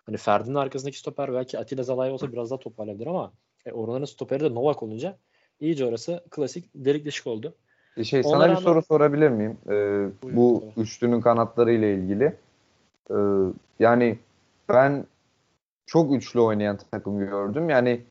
[0.05, 3.33] hani Ferdi'nin arkasındaki stoper belki Atilla Zalay olsa biraz daha toparlayabilir ama
[3.65, 5.17] e, oranın stoperi de Novak olunca
[5.59, 7.57] iyice orası klasik delik deşik oldu.
[7.97, 9.57] E Şey Ona sana bir soru sorabilir miyim?
[9.65, 10.83] Ee, Buyurun, bu tabii.
[10.83, 12.33] üçlünün kanatları ile ilgili.
[13.11, 13.15] Ee,
[13.79, 14.17] yani
[14.69, 15.05] ben
[15.85, 17.69] çok üçlü oynayan takım gördüm.
[17.69, 18.01] Yani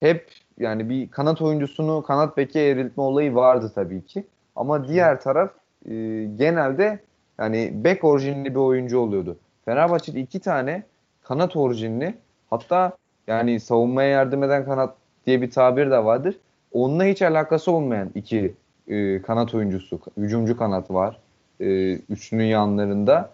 [0.00, 4.24] hep yani bir kanat oyuncusunu kanat beke evriltme olayı vardı tabii ki.
[4.56, 5.50] Ama diğer taraf
[5.88, 5.94] e,
[6.36, 6.98] genelde
[7.38, 9.36] yani bek orijinli bir oyuncu oluyordu.
[9.64, 10.82] Fenerbahçe'de iki tane
[11.22, 12.14] kanat orijinli
[12.50, 14.94] hatta yani savunmaya yardım eden kanat
[15.26, 16.36] diye bir tabir de vardır.
[16.72, 18.54] onunla hiç alakası olmayan iki
[18.88, 21.20] e, kanat oyuncusu, hücumcu kanat var.
[21.60, 23.30] E, üçlünün yanlarında.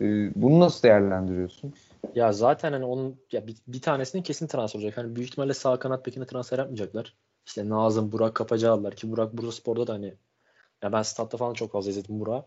[0.00, 1.74] E, bunu nasıl değerlendiriyorsun?
[2.14, 4.98] Ya zaten hani onun ya bir, bir tanesinin kesin transfer olacak.
[4.98, 7.14] Hani büyük ihtimalle sağ kanat bekine transfer yapmayacaklar.
[7.46, 10.14] İşte Nazım, Burak Kapacı aldılar ki Burak Bursa Spor'da da hani
[10.82, 12.44] ya ben statta falan çok fazla izledim Burak.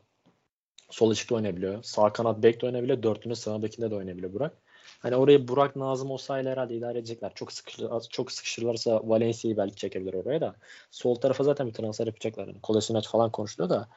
[0.90, 1.84] Sol açıkta oynayabiliyor.
[1.84, 3.04] Sağ kanat bek de oynayabiliyor.
[3.04, 4.54] Dörtlünün sağ bekinde de oynayabiliyor Burak.
[5.00, 7.32] Hani oraya Burak Nazım olsaydı herhalde idare edecekler.
[7.36, 10.56] Çok sıkışır, çok sıkışırlarsa Valencia'yı belki çekebilir oraya da.
[10.92, 12.48] Sol tarafa zaten bir transfer yapacaklar.
[12.48, 13.90] Yani Kolasinac falan konuşuluyor da.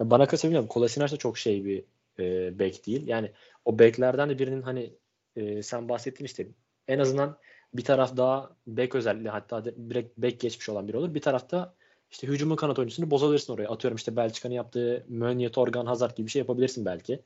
[0.00, 0.68] Bana kalırsa bilmiyorum.
[0.68, 1.84] Kolasinac da çok şey bir
[2.18, 3.06] e, bek değil.
[3.06, 3.32] Yani
[3.64, 4.92] o beklerden de birinin hani
[5.36, 6.48] e, sen bahsettin işte
[6.88, 7.38] en azından
[7.74, 11.14] bir taraf daha bek özelliği hatta direkt bek geçmiş olan biri olur.
[11.14, 11.74] Bir tarafta
[12.10, 13.68] işte hücumun kanat oyuncusunu bozabilirsin oraya.
[13.68, 17.20] Atıyorum işte Belçika'nın yaptığı Meunier, Torgan, Hazard gibi bir şey yapabilirsin belki.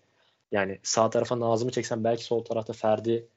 [0.53, 3.29] Yani sağ tarafa Nazım'ı çeksen belki sol tarafta Ferdi,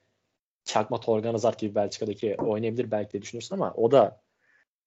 [0.65, 4.21] Çakma, Torgan, Hazard gibi Belçika'daki oynayabilir belki de düşünürsün ama o da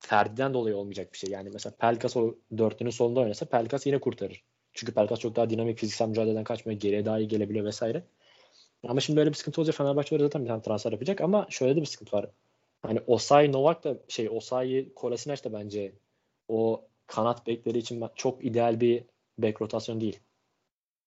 [0.00, 1.30] Ferdi'den dolayı olmayacak bir şey.
[1.30, 4.44] Yani mesela Pelkas o dörtlünün solunda oynasa Pelkas yine kurtarır.
[4.72, 6.80] Çünkü Pelkas çok daha dinamik fiziksel mücadeleden kaçmıyor.
[6.80, 8.04] Geriye daha iyi gelebiliyor vesaire.
[8.88, 9.76] Ama şimdi böyle bir sıkıntı olacak.
[9.76, 12.30] Fenerbahçe zaten bir tane transfer yapacak ama şöyle de bir sıkıntı var.
[12.82, 15.92] Hani Osay Novak da şey Osay Kolasinac da bence
[16.48, 19.04] o kanat bekleri için çok ideal bir
[19.38, 20.20] bek rotasyon değil.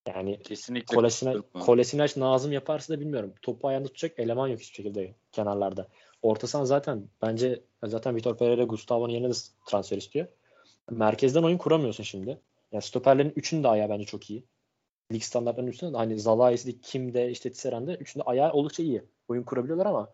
[0.08, 3.34] Yani kesinlikle Kolasinac, Kolasinac Nazım yaparsa da bilmiyorum.
[3.42, 5.88] Topu ayağında tutacak eleman yok hiçbir şekilde kenarlarda.
[6.22, 9.34] Orta sahan zaten bence zaten Vitor Pereira Gustavo'nun yerine de
[9.68, 10.28] transfer istiyor.
[10.90, 12.42] Merkezden oyun kuramıyorsun şimdi.
[12.72, 14.46] Yani stoperlerin üçünün de ayağı bence çok iyi.
[15.14, 19.04] Lig standartlarının üstünde de hani Zalai'si Kim'de işte Tisserand'da üçünde ayağı oldukça iyi.
[19.28, 20.10] Oyun kurabiliyorlar ama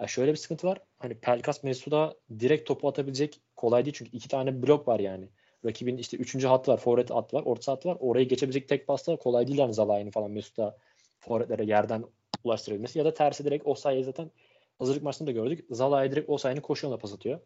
[0.00, 0.78] yani şöyle bir sıkıntı var.
[0.98, 5.28] Hani Pelkas Mesut'a direkt topu atabilecek kolay değil çünkü iki tane blok var yani.
[5.64, 7.96] Rakibin işte üçüncü hattı var, forvet hattı var, orta hattı var.
[8.00, 10.76] Orayı geçebilecek tek pasta kolay değil yani Zalai'nin falan Mesut'a
[11.20, 12.04] forvetlere yerden
[12.44, 12.98] ulaştırabilmesi.
[12.98, 14.30] Ya da tersi direkt o sayede zaten
[14.78, 15.64] hazırlık maçında da gördük.
[15.70, 17.40] Zalai direkt o sayını koşuyorla pas atıyor.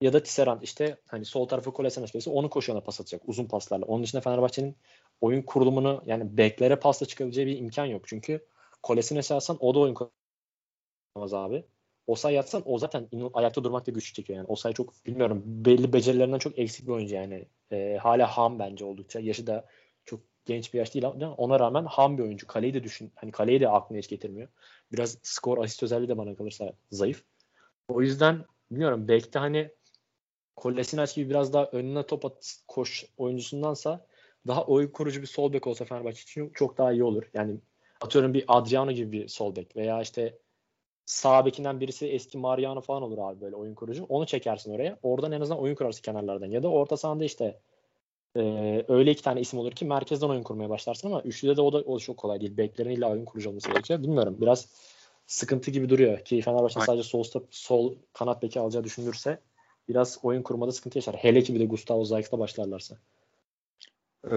[0.00, 3.86] Ya da Tisserand işte hani sol tarafı Kolesen açıkçası onu koşuyorla pas atacak uzun paslarla.
[3.86, 4.76] Onun dışında Fenerbahçe'nin
[5.20, 8.08] oyun kurulumunu yani beklere pasla çıkabileceği bir imkan yok.
[8.08, 8.46] Çünkü
[8.82, 11.64] Kolesine alsan o da oyun kuramaz abi.
[12.06, 14.46] Osay yatsan o zaten ayakta durmakta güç çekiyor yani.
[14.46, 17.48] Osay çok bilmiyorum belli becerilerinden çok eksik bir oyuncu yani.
[17.72, 19.20] E, hala ham bence oldukça.
[19.20, 19.66] Yaşı da
[20.04, 22.46] çok genç bir yaş değil ama ona rağmen ham bir oyuncu.
[22.46, 23.12] Kaleyi de düşün.
[23.14, 24.48] Hani kaleyi de aklına hiç getirmiyor.
[24.92, 27.24] Biraz skor asist özelliği de bana kalırsa zayıf.
[27.88, 29.70] O yüzden bilmiyorum belki hani
[30.56, 34.06] Kolasinac gibi biraz daha önüne top at, koş oyuncusundansa
[34.46, 37.22] daha oyun kurucu bir sol bek olsa Fenerbahçe için çok daha iyi olur.
[37.34, 37.60] Yani
[38.00, 40.38] atıyorum bir Adriano gibi bir sol bek veya işte
[41.06, 44.04] sağ bekinden birisi eski Mariano falan olur abi böyle oyun kurucu.
[44.08, 44.98] Onu çekersin oraya.
[45.02, 46.46] Oradan en azından oyun kurarsın kenarlardan.
[46.46, 47.58] Ya da orta sahanda işte
[48.36, 51.72] e, öyle iki tane isim olur ki merkezden oyun kurmaya başlarsın ama üçlüde de o
[51.72, 52.56] da o çok kolay değil.
[52.56, 54.02] Beklerin illa oyun kurucu olması gerekiyor.
[54.02, 54.36] Bilmiyorum.
[54.40, 54.68] Biraz
[55.26, 59.40] sıkıntı gibi duruyor ki Fenerbahçe sadece sol sol kanat beki alacağı düşünülürse
[59.88, 61.14] biraz oyun kurmada sıkıntı yaşar.
[61.14, 62.96] Hele ki bir de Gustavo Zayt'la başlarlarsa.
[64.30, 64.36] Ee,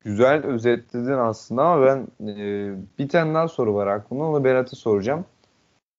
[0.00, 4.24] güzel özetledin aslında ama ben e, bir tane daha soru var aklımda.
[4.24, 5.24] Onu Berat'a soracağım.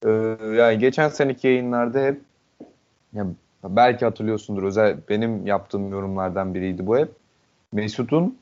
[0.05, 2.21] Ee, yani geçen seneki yayınlarda hep
[3.13, 3.27] ya
[3.63, 7.09] belki hatırlıyorsundur özel benim yaptığım yorumlardan biriydi bu hep.
[7.71, 8.37] Mesut'un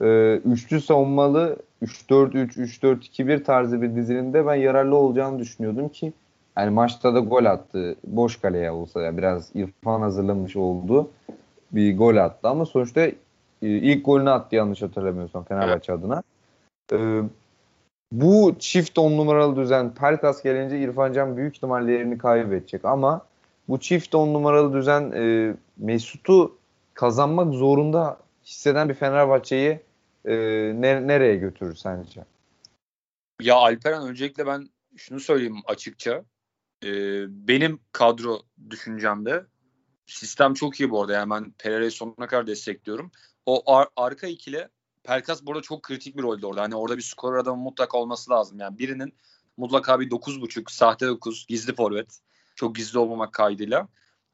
[0.00, 6.12] e, üçlü savunmalı 3-4-3, 3-4-2-1 tarzı bir dizilinde ben yararlı olacağını düşünüyordum ki
[6.56, 7.96] yani maçta da gol attı.
[8.06, 11.10] Boş kaleye olsa ya biraz İrfan hazırlamış oldu.
[11.72, 13.14] Bir gol attı ama sonuçta e,
[13.62, 16.04] ilk golünü attı yanlış hatırlamıyorsam Fenerbahçe evet.
[16.04, 16.22] adına.
[16.92, 17.22] Ee,
[18.12, 23.26] bu çift on numaralı düzen Pelkas gelince İrfan Can büyük ihtimalle yerini kaybedecek ama
[23.68, 26.58] bu çift on numaralı düzen e, Mesut'u
[26.94, 29.80] kazanmak zorunda hisseden bir Fenerbahçe'yi
[30.24, 30.34] e,
[30.76, 32.24] ne, nereye götürür sence?
[33.42, 36.24] Ya Alperen öncelikle ben şunu söyleyeyim açıkça.
[36.84, 36.90] E,
[37.48, 39.46] benim kadro düşüncemde
[40.06, 41.12] sistem çok iyi bu arada.
[41.12, 43.10] Yani ben Pereira'yı sonuna kadar destekliyorum.
[43.46, 44.68] O ar- arka ikili
[45.06, 46.62] Pelkas burada çok kritik bir rolde orada.
[46.62, 48.60] Hani orada bir skor adamı mutlaka olması lazım.
[48.60, 49.14] Yani birinin
[49.56, 52.20] mutlaka bir 9.5, sahte 9, gizli forvet.
[52.54, 53.88] Çok gizli olmamak kaydıyla.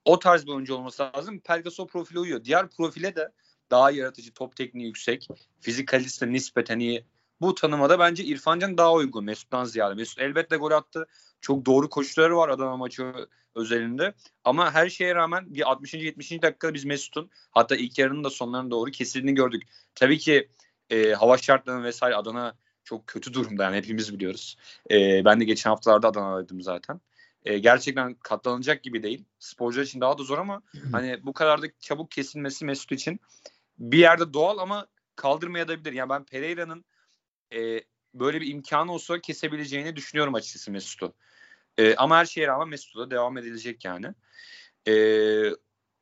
[0.05, 1.41] O tarz bir oyuncu olması lazım.
[1.41, 2.45] Pelkas o profile uyuyor.
[2.45, 3.33] Diğer profile de
[3.71, 5.29] daha yaratıcı, top tekniği yüksek,
[5.61, 7.07] fizik kalitesi nispeten iyi.
[7.41, 9.95] Bu tanımada bence İrfan Can daha uygun Mesut'tan ziyade.
[9.95, 11.07] Mesut elbette gol attı.
[11.43, 13.13] Çok doğru koşuları var Adana maçı
[13.55, 14.15] özelinde.
[14.45, 15.95] Ama her şeye rağmen bir 60.
[15.95, 16.43] 70.
[16.43, 19.63] dakikada biz Mesut'un hatta ilk yarının da sonlarına doğru kesildiğini gördük.
[19.95, 20.49] Tabii ki
[20.91, 24.57] e, hava şartlarının vesaire Adana çok kötü durumda yani hepimiz biliyoruz.
[24.91, 27.01] E, ben de geçen haftalarda Adana'daydım zaten.
[27.45, 29.25] E, gerçekten katlanacak gibi değil.
[29.39, 33.21] Sporcular için daha da zor ama hani bu kadar da çabuk kesilmesi Mesut için
[33.79, 35.93] bir yerde doğal ama kaldırmayabilir.
[35.93, 36.85] Yani ben Pereira'nın
[37.55, 37.81] e,
[38.15, 41.15] böyle bir imkanı olsa kesebileceğini düşünüyorum açıkçası Mesut'u.
[41.79, 44.07] E, ama her şeye rağmen Mesut'u da devam edilecek yani.
[44.89, 44.95] E,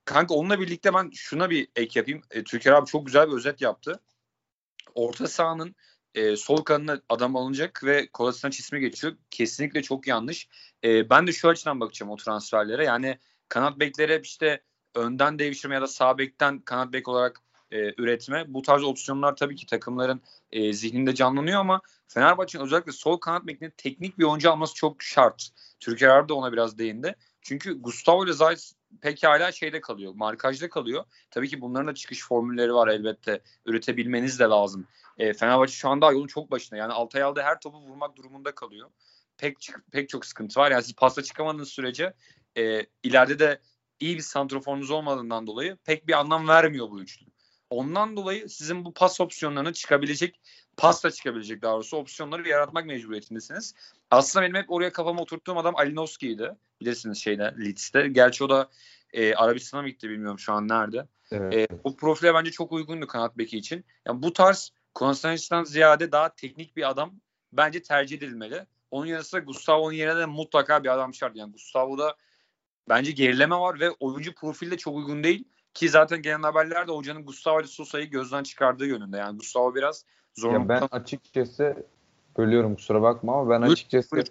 [0.04, 2.22] kanka onunla birlikte ben şuna bir ek yapayım.
[2.30, 4.00] E, Türker abi çok güzel bir özet yaptı.
[4.94, 5.74] Orta sahanın
[6.14, 9.16] e, sol kanına adam alınacak ve Kolasinac ismi geçiyor.
[9.30, 10.48] Kesinlikle çok yanlış.
[10.84, 12.84] E, ben de şu açıdan bakacağım o transferlere.
[12.84, 13.18] Yani
[13.48, 14.62] kanat bekleri hep işte
[14.94, 17.40] önden devşirme ya da sağ bekten kanat bek olarak
[17.72, 18.44] e, üretme.
[18.48, 20.20] Bu tarz opsiyonlar tabii ki takımların
[20.52, 25.48] e, zihninde canlanıyor ama Fenerbahçe'nin özellikle sol kanat bekinin teknik bir oyuncu alması çok şart.
[25.80, 27.16] Türkiye de ona biraz değindi.
[27.42, 31.04] Çünkü Gustavo ile Zayt pekala şeyde kalıyor, markajda kalıyor.
[31.30, 33.40] Tabii ki bunların da çıkış formülleri var elbette.
[33.66, 34.86] Üretebilmeniz de lazım.
[35.18, 36.76] E, Fenerbahçe şu anda yolun çok başında.
[36.76, 38.90] Yani Altay aldığı her topu vurmak durumunda kalıyor.
[39.38, 39.56] Pek
[39.92, 40.70] pek çok sıkıntı var.
[40.70, 42.14] Yani siz pasta çıkamadığınız sürece
[42.56, 43.60] e, ileride de
[44.00, 47.26] iyi bir santroforunuz olmadığından dolayı pek bir anlam vermiyor bu üçlü.
[47.70, 50.40] Ondan dolayı sizin bu pas opsiyonlarına çıkabilecek,
[50.76, 53.74] pasta çıkabilecek daha doğrusu opsiyonları yaratmak mecburiyetindesiniz.
[54.10, 56.56] Aslında benim hep oraya kafama oturttuğum adam Alinovski'ydi.
[56.80, 58.08] Bilirsiniz şeyde Leeds'te.
[58.08, 58.70] Gerçi o da
[59.12, 61.06] e, Arabistan'a mı gitti bilmiyorum şu an nerede.
[61.32, 61.54] Evet.
[61.54, 63.84] E, o profile bence çok uygundu kanat beki için.
[64.06, 67.14] Yani bu tarz Konstantins'ten ziyade daha teknik bir adam
[67.52, 68.66] bence tercih edilmeli.
[68.90, 71.36] Onun yanı sıra Gustavo'nun yerine de mutlaka bir adam şart.
[71.36, 72.16] Yani Gustavo'da
[72.88, 75.44] bence gerileme var ve oyuncu profili de çok uygun değil.
[75.74, 79.16] Ki zaten gelen haberlerde hocanın Gustavo Sosa'yı gözden çıkardığı yönünde.
[79.16, 80.04] Yani Gustavo biraz
[80.34, 80.52] zor.
[80.52, 81.86] Ya ben açıkçası
[82.38, 84.26] bölüyorum kusura bakma ama ben açıkçası buyur.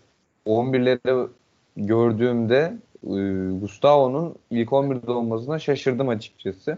[0.45, 1.30] 11'leri
[1.78, 6.78] gördüğümde e, Gustavo'nun ilk 11'de olmasına şaşırdım açıkçası.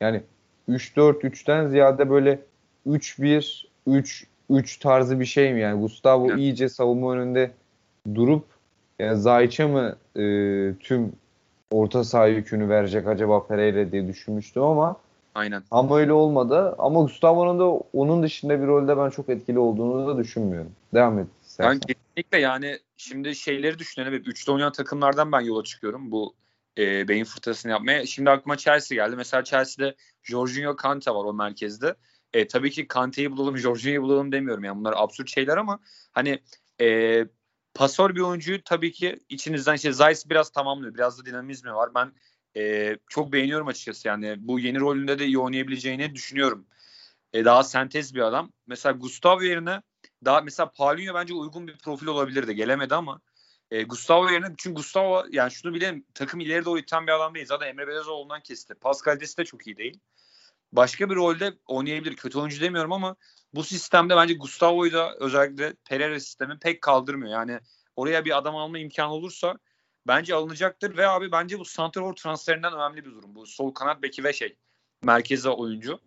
[0.00, 0.22] Yani
[0.68, 2.40] 3-4-3'ten ziyade böyle
[2.86, 6.38] 3-1 3 3 tarzı bir şey mi yani Gustavo evet.
[6.38, 7.50] iyice savunma önünde
[8.14, 8.44] durup
[8.98, 10.22] yani Zayç'a mı e,
[10.80, 11.12] tüm
[11.72, 14.96] orta saha yükünü verecek acaba Pereira diye düşünmüştüm ama
[15.34, 15.62] Aynen.
[15.70, 16.74] Ama öyle olmadı.
[16.78, 20.72] Ama Gustavo'nun da onun dışında bir rolde ben çok etkili olduğunu da düşünmüyorum.
[20.94, 21.26] Devam et.
[21.58, 24.12] Ben kesinlikle yani şimdi şeyleri düşünelim.
[24.12, 26.34] Hep üçlü oynayan takımlardan ben yola çıkıyorum bu
[26.78, 28.06] e, beyin fırtınasını yapmaya.
[28.06, 29.16] Şimdi aklıma Chelsea geldi.
[29.16, 31.94] Mesela Chelsea'de Jorginho Kante var o merkezde.
[32.32, 34.64] E, tabii ki Kante'yi bulalım, Jorginho'yu bulalım demiyorum.
[34.64, 35.78] Yani bunlar absürt şeyler ama
[36.12, 36.40] hani
[36.80, 37.18] e,
[37.74, 40.94] pasör bir oyuncuyu tabii ki içinizden işte Zeiss biraz tamamlıyor.
[40.94, 41.94] Biraz da dinamizmi var.
[41.94, 42.12] Ben
[42.56, 44.08] e, çok beğeniyorum açıkçası.
[44.08, 46.66] Yani bu yeni rolünde de iyi oynayabileceğini düşünüyorum.
[47.32, 48.52] E, daha sentez bir adam.
[48.66, 49.82] Mesela Gustavo yerine
[50.24, 52.54] daha mesela Paulinho bence uygun bir profil olabilirdi.
[52.54, 53.20] Gelemedi ama
[53.70, 57.46] e, Gustavo yerine çünkü Gustavo yani şunu bile takım ileri doğru iten bir adam değil.
[57.46, 58.74] Zaten Emre Belezoğlu'ndan kesti.
[58.74, 60.00] Pas kalitesi de çok iyi değil.
[60.72, 62.16] Başka bir rolde oynayabilir.
[62.16, 63.16] Kötü oyuncu demiyorum ama
[63.54, 67.32] bu sistemde bence Gustavo'yu da özellikle Pereira sistemi pek kaldırmıyor.
[67.32, 67.60] Yani
[67.96, 69.58] oraya bir adam alma imkanı olursa
[70.06, 73.34] bence alınacaktır ve abi bence bu santrafor transferinden önemli bir durum.
[73.34, 74.56] Bu sol kanat beki ve şey
[75.02, 76.00] merkeze oyuncu.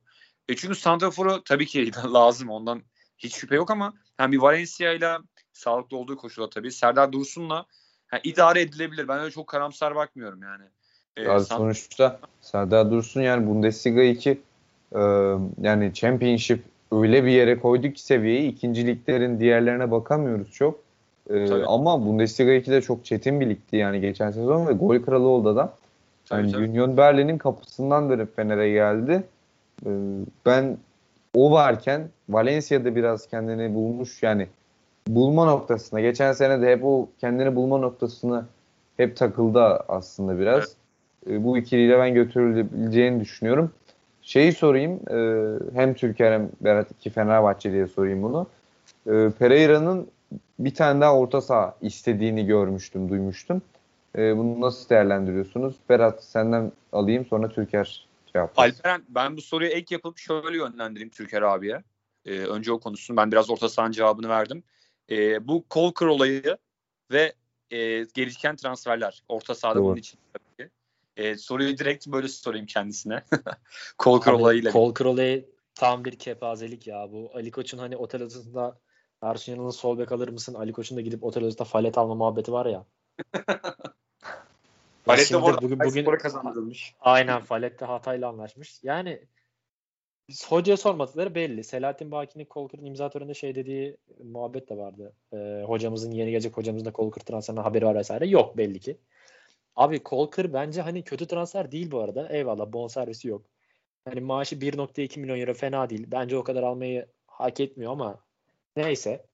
[0.50, 2.82] E çünkü santraforu tabii ki lazım ondan
[3.18, 5.18] hiç şüphe yok ama yani bir Valencia ile
[5.54, 7.66] sağlıklı olduğu koşulda tabii Serdar Dursun'la
[8.14, 9.08] yani idare edilebilir.
[9.08, 10.64] Ben öyle çok karamsar bakmıyorum yani.
[11.18, 14.42] Ee, yani sonuçta Serdar Dursun yani Bundesliga 2
[14.96, 15.02] e,
[15.62, 20.86] yani Championship öyle bir yere koyduk ki seviyeyi ikinciliklerin diğerlerine bakamıyoruz çok.
[21.30, 25.50] Ee, ama Bundesliga 2'de çok çetin bir ligdi yani geçen sezon ve gol kralı oldu
[25.50, 25.72] adam.
[26.32, 29.24] Yani tabii, Union Berlin'in kapısından dönüp Fener'e geldi.
[29.86, 29.90] Ee,
[30.46, 30.78] ben
[31.34, 34.48] o varken Valencia'da biraz kendini bulmuş yani
[35.08, 36.00] bulma noktasına.
[36.02, 38.46] Geçen sene de hep o kendini bulma noktasını
[38.98, 40.58] hep takıldı aslında biraz.
[40.58, 40.76] Evet.
[41.30, 43.72] Ee, bu ikiliyle ben götürülebileceğini düşünüyorum.
[44.26, 45.18] Şeyi sorayım e,
[45.74, 48.48] hem Türkiye hem Berat iki Fenerbahçe diye sorayım bunu.
[49.08, 50.08] E, Pereira'nın
[50.60, 53.62] bir tane daha orta saha istediğini görmüştüm, duymuştum.
[54.18, 55.76] E, bunu nasıl değerlendiriyorsunuz?
[55.90, 58.70] Berat senden alayım sonra Türker cevaplasın.
[58.72, 61.84] Alperen ben bu soruyu ek yapıp şöyle yönlendireyim Türker abiye.
[62.26, 63.18] E, önce o konuşsun.
[63.18, 64.64] Ben biraz orta sahanın cevabını verdim.
[65.12, 66.58] E, bu Kolkır olayı
[67.12, 67.34] ve
[67.72, 69.86] e, gelişken transferler orta sahada Doğru.
[69.86, 70.20] bunun için.
[71.18, 73.24] E, soruyu direkt böyle sorayım kendisine.
[73.98, 74.72] Kolkır olayıyla.
[74.72, 77.32] Kolkır olayı tam bir kepazelik ya bu.
[77.34, 78.80] Ali Koç'un hani otel odasında
[79.22, 80.54] Ersun Yanal'ın sol bek alır mısın?
[80.54, 82.86] Ali Koç'un da gidip otel odasında falet alma muhabbeti var ya.
[85.06, 86.96] Falette bugün, bugün kazandırılmış.
[87.02, 88.80] Aynen Falette Hatay'la anlaşmış.
[88.84, 89.26] Yani
[90.30, 91.64] biz hocaya sormadıkları belli.
[91.64, 95.14] Selahattin Baki'nin Kolkır'ın imza töreninde şey dediği muhabbet de vardı.
[95.34, 98.28] Ee, hocamızın yeni gelecek hocamızın da Kolkır transferine haberi var vesaire.
[98.28, 98.98] Yok belli ki.
[99.76, 102.30] Abi Kolkır bence hani kötü transfer değil bu arada.
[102.30, 103.46] Eyvallah bonservisi yok.
[104.06, 106.08] Hani maaşı 1.2 milyon euro fena değil.
[106.12, 108.24] Bence o kadar almayı hak etmiyor ama
[108.76, 109.26] neyse.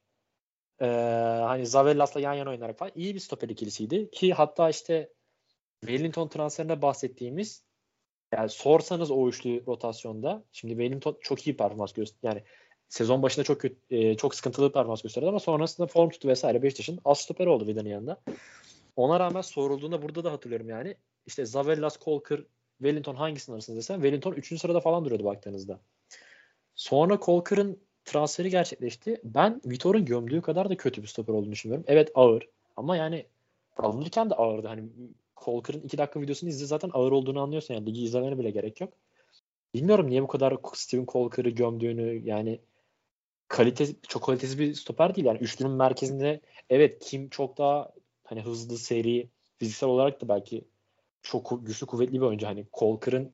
[0.81, 0.85] Ee,
[1.41, 4.11] hani Zavellas'la yan yana oynarak falan iyi bir stoper ikilisiydi.
[4.11, 5.09] Ki hatta işte
[5.81, 7.63] Wellington transferinde bahsettiğimiz
[8.33, 12.27] yani sorsanız o üçlü rotasyonda şimdi Wellington çok iyi performans gösterdi.
[12.27, 12.43] Yani
[12.89, 16.99] sezon başında çok kötü, e, çok sıkıntılı performans gösterdi ama sonrasında form tuttu vesaire Beşiktaş'ın
[17.05, 18.21] az stoper oldu Vida'nın yanında.
[18.95, 22.45] Ona rağmen sorulduğunda burada da hatırlıyorum yani işte Zavellas, Kolkır
[22.77, 24.59] Wellington hangisinin arasında desem Wellington 3.
[24.59, 25.79] sırada falan duruyordu baktığınızda.
[26.75, 29.21] Sonra Colker'ın transferi gerçekleşti.
[29.23, 31.85] Ben Vitor'un gömdüğü kadar da kötü bir stoper olduğunu düşünüyorum.
[31.87, 33.25] Evet ağır ama yani
[33.77, 34.67] alınırken de ağırdı.
[34.67, 34.83] Hani
[35.37, 37.73] Colker'ın 2 dakika videosunu izle zaten ağır olduğunu anlıyorsun.
[37.73, 38.93] Yani ligi izlemene bile gerek yok.
[39.73, 42.59] Bilmiyorum niye bu kadar Steven Colker'ı gömdüğünü yani
[43.47, 47.91] kalite çok kalitesiz bir stoper değil yani üçlünün merkezinde evet kim çok daha
[48.31, 50.65] hani hızlı seri fiziksel olarak da belki
[51.21, 53.31] çok güçlü kuvvetli bir oyuncu hani Colker'ın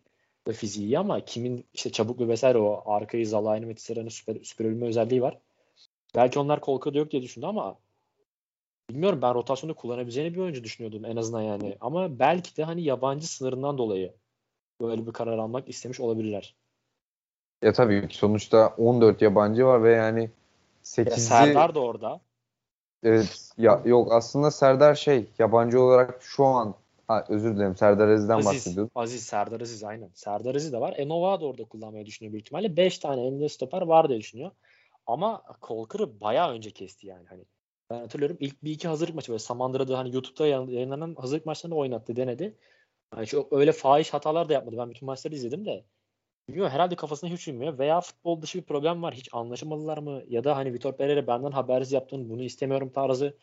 [0.47, 4.38] da fiziği iyi ama kimin işte çabuk ve vesaire o arkayı Zalai'nin ve Tissera'nın süper,
[4.43, 5.38] süper ölümü özelliği var.
[6.15, 7.77] Belki onlar Colker'da yok diye düşündü ama
[8.89, 11.77] bilmiyorum ben rotasyonda kullanabileceğini bir oyuncu düşünüyordum en azından yani.
[11.81, 14.13] Ama belki de hani yabancı sınırından dolayı
[14.81, 16.55] böyle bir karar almak istemiş olabilirler.
[17.63, 20.29] Ya tabii ki sonuçta 14 yabancı var ve yani
[20.83, 21.10] 8'i...
[21.10, 22.21] Ya Serdar da orada.
[23.03, 23.51] Evet.
[23.57, 26.75] Ya, yok aslında Serdar şey yabancı olarak şu an
[27.07, 28.91] ha, özür dilerim Serdar Aziz'den Aziz, bahsediyordum.
[28.95, 30.10] Aziz, Serdar Aziz aynen.
[30.13, 30.93] Serdar Aziz de var.
[30.97, 32.77] Enova da orada kullanmayı düşünüyor büyük ihtimalle.
[32.77, 34.51] 5 tane elinde stoper var diye düşünüyor.
[35.07, 37.25] Ama Colker'ı bayağı önce kesti yani.
[37.29, 37.45] Hani
[37.89, 42.15] ben hatırlıyorum ilk bir iki hazırlık maçı böyle Samandıra'da hani YouTube'da yayınlanan hazırlık maçlarında oynattı
[42.15, 42.57] denedi.
[43.15, 44.75] Yani çok öyle fahiş hatalar da yapmadı.
[44.77, 45.86] Ben bütün maçları izledim de.
[46.49, 47.79] Bilmiyorum herhalde kafasına hiç uymuyor.
[47.79, 49.13] Veya futbol dışı bir problem var.
[49.13, 50.23] Hiç anlaşamadılar mı?
[50.29, 53.38] Ya da hani Vitor Pereira benden habersiz yaptın bunu istemiyorum tarzı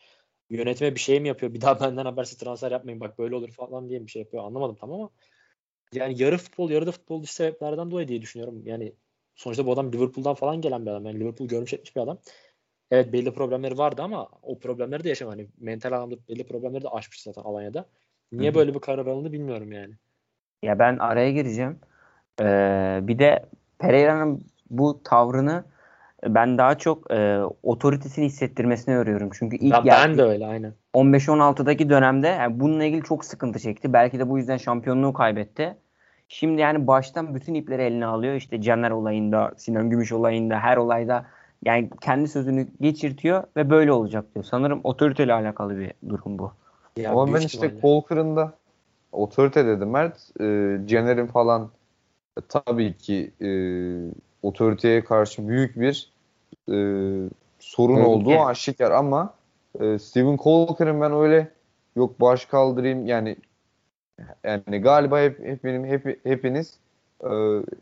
[0.49, 1.53] yönetime bir şey mi yapıyor?
[1.53, 4.43] Bir daha benden habersiz transfer yapmayın bak böyle olur falan diye bir şey yapıyor.
[4.43, 5.09] Anlamadım tamam ama
[5.93, 8.61] yani yarı futbol yarı da futbol dışı sebeplerden dolayı diye düşünüyorum.
[8.65, 8.93] Yani
[9.35, 11.05] sonuçta bu adam Liverpool'dan falan gelen bir adam.
[11.05, 12.19] Yani Liverpool görmüş etmiş bir adam.
[12.91, 15.29] Evet belli problemleri vardı ama o problemleri de yaşam.
[15.29, 17.89] Hani mental anlamda belli problemleri de aşmış zaten Alanya'da.
[18.31, 18.59] Niye Hı-hı.
[18.59, 19.93] böyle bir karar alındı bilmiyorum yani.
[20.63, 21.79] Ya ben araya gireceğim.
[22.41, 23.45] Ee, bir de
[23.79, 25.63] Pereira'nın bu tavrını
[26.27, 29.29] ben daha çok e, otoritesini hissettirmesine örüyorum.
[29.33, 30.73] Çünkü ilk ben, ben de öyle aynen.
[30.93, 33.93] 15-16'daki dönemde yani bununla ilgili çok sıkıntı çekti.
[33.93, 35.75] Belki de bu yüzden şampiyonluğu kaybetti.
[36.27, 38.35] Şimdi yani baştan bütün ipleri eline alıyor.
[38.35, 41.25] İşte Caner olayında, Sinan Gümüş olayında, her olayda
[41.65, 44.45] yani kendi sözünü geçirtiyor ve böyle olacak diyor.
[44.45, 46.51] Sanırım otoriteyle alakalı bir durum bu.
[46.97, 48.53] Ya Ama ben işte Colker'ın da
[49.11, 50.15] otorite dedim Mert.
[50.39, 50.43] E,
[50.87, 51.69] Caner'in falan
[52.41, 53.49] tabii ki e,
[54.43, 56.11] otoriteye karşı büyük bir
[56.69, 56.77] e,
[57.59, 58.07] sorun evet.
[58.07, 59.33] olduğu aşikar ama
[59.79, 61.51] e, Steven Colker'ın ben öyle
[61.95, 63.35] yok baş kaldırayım yani
[64.43, 66.79] yani galiba hep, hep benim hep, hepiniz
[67.23, 67.29] e,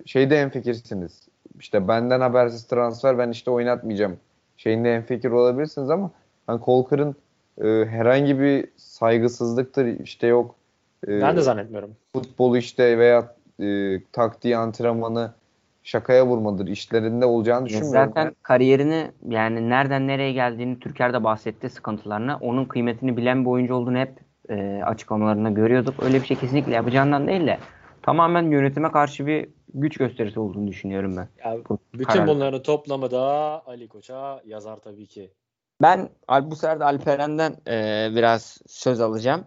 [0.06, 1.28] şeyde en fikirsiniz.
[1.60, 4.18] İşte benden habersiz transfer ben işte oynatmayacağım.
[4.58, 6.12] Şeyinde en fikir olabilirsiniz ama
[6.48, 7.16] ben Colker'ın
[7.62, 10.56] e, herhangi bir saygısızlıktır işte yok.
[11.08, 11.96] E, ben de zannetmiyorum.
[12.14, 15.34] Futbol işte veya e, taktiği antrenmanı
[15.84, 16.68] şakaya vurmadır.
[16.68, 18.14] işlerinde olacağını düşünmüyorum.
[18.14, 22.38] Zaten kariyerini yani nereden nereye geldiğini Türker'de bahsetti sıkıntılarını.
[22.42, 26.04] Onun kıymetini bilen bir oyuncu olduğunu hep e, açıklamalarında görüyorduk.
[26.04, 27.58] Öyle bir şey kesinlikle yapacağından değil de
[28.02, 31.28] tamamen yönetime karşı bir güç gösterisi olduğunu düşünüyorum ben.
[31.46, 32.28] Ya, bu bütün karar.
[32.28, 33.22] bunların toplamı da
[33.66, 35.32] Ali Koç'a yazar tabii ki.
[35.82, 36.10] Ben
[36.42, 39.46] bu sefer de Alperen'den e, biraz söz alacağım.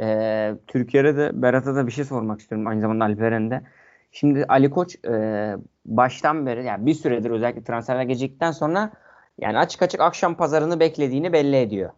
[0.00, 3.62] E, Türkiye'de de Berat'a da bir şey sormak istiyorum aynı zamanda Alperen'de.
[4.12, 5.56] Şimdi Ali Koç e,
[5.86, 8.90] baştan beri yani bir süredir özellikle transferler gelecekten sonra
[9.38, 11.90] yani açık açık akşam pazarını beklediğini belli ediyor.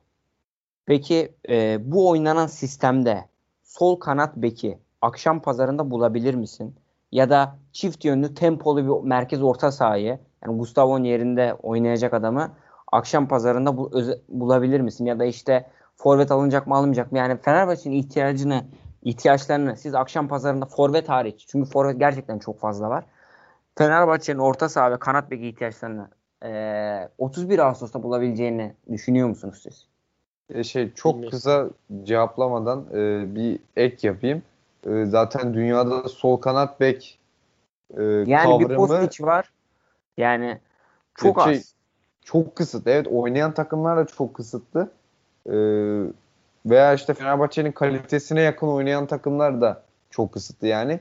[0.86, 3.24] Peki e, bu oynanan sistemde
[3.62, 6.74] sol kanat beki akşam pazarında bulabilir misin?
[7.12, 12.52] Ya da çift yönlü tempolu bir merkez orta sahayı yani Gustavo'nun yerinde oynayacak adamı
[12.92, 15.04] akşam pazarında bu, öz, bulabilir misin?
[15.06, 15.66] Ya da işte
[16.02, 17.18] forvet alınacak mı alınmayacak mı?
[17.18, 18.64] Yani Fenerbahçe'nin ihtiyacını
[19.02, 23.04] ihtiyaçlarını siz akşam pazarında forvet hariç çünkü forvet gerçekten çok fazla var.
[23.78, 26.08] Fenerbahçe'nin orta saha ve kanat beki ihtiyaçlarını
[26.44, 29.86] e, 31 Ağustos'ta bulabileceğini düşünüyor musunuz siz?
[30.54, 31.38] E şey çok Bilmiyorum.
[31.38, 31.70] kısa
[32.02, 34.42] cevaplamadan e, bir ek yapayım.
[34.86, 37.18] E, zaten dünyada sol kanat bek
[37.96, 39.52] e, yani kavramı bir Kostić var.
[40.16, 40.58] Yani
[41.14, 41.74] çok şey, az.
[42.24, 42.90] Çok kısıtlı.
[42.90, 44.90] Evet oynayan takımlar da çok kısıtlı.
[45.46, 45.54] E,
[46.66, 51.00] veya işte Fenerbahçe'nin kalitesine yakın oynayan takımlar da çok kısıtlı yani.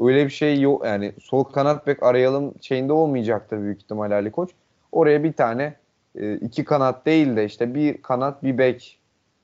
[0.00, 4.50] Öyle bir şey yok yani sol kanat bek arayalım şeyinde olmayacaktır büyük ihtimal Ali Koç.
[4.92, 5.74] Oraya bir tane
[6.14, 8.98] e, iki kanat değil de işte bir kanat bir bek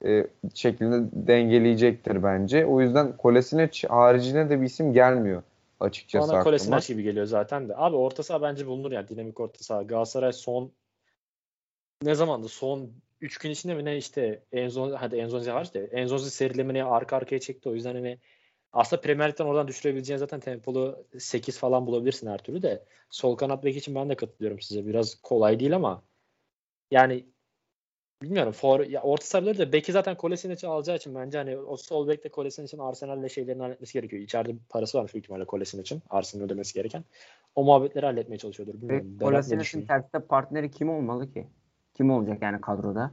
[0.05, 2.67] e, şeklinde dengeleyecektir bence.
[2.67, 5.43] O yüzden Kolesinic haricine de bir isim gelmiyor
[5.81, 7.77] açıkçası Bana Kolesinic gibi geliyor zaten de.
[7.77, 9.83] Abi orta saha bence bulunur yani dinamik orta saha.
[9.83, 10.71] Galatasaray son
[12.03, 12.49] ne zamandı?
[12.49, 12.91] Son
[13.21, 17.41] 3 gün içinde mi ne işte Enzon hadi Enzonzi var işte Enzonzi serilemini arka arkaya
[17.41, 17.69] çekti.
[17.69, 18.19] O yüzden hani
[18.73, 22.85] aslında Premier Lig'den oradan düşürebileceğin zaten tempolu 8 falan bulabilirsin her türlü de.
[23.11, 24.87] Sol kanat bek için ben de katılıyorum size.
[24.87, 26.03] Biraz kolay değil ama
[26.91, 27.27] yani
[28.23, 28.53] bilmiyorum.
[28.53, 32.29] For, ya orta sahaları da beki zaten Kolasinac alacağı için bence hani o sol bekte
[32.29, 34.23] Kolasinac'in Arsenal'le şeylerini halletmesi gerekiyor.
[34.23, 36.03] İçeride parası varmış büyük ihtimalle Kolasinac'in.
[36.11, 37.05] Arsenal'ın ödemesi gereken.
[37.55, 38.75] O muhabbetleri halletmeye çalışıyordur.
[38.75, 39.17] Bilmiyorum.
[39.21, 39.89] Kolasinac'in düşünüyor?
[39.89, 41.47] terste partneri kim olmalı ki?
[41.97, 43.13] Kim olacak yani kadroda?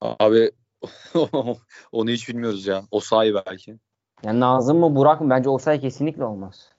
[0.00, 0.50] Abi
[1.92, 2.82] onu hiç bilmiyoruz ya.
[2.90, 3.78] O sahi belki.
[4.22, 5.30] Yani Nazım mı Burak mı?
[5.30, 6.72] Bence Osay kesinlikle olmaz.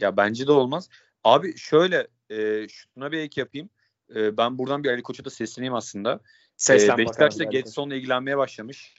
[0.00, 0.88] Ya bence de olmaz.
[1.24, 3.70] Abi şöyle e, şuna bir ek yapayım.
[4.14, 6.20] E, ben buradan bir Ali Koç'a da sesleneyim aslında.
[6.56, 7.50] Seslen e, Beşiktaş da bakalım.
[7.50, 8.94] Getson'la ilgilenmeye başlamış.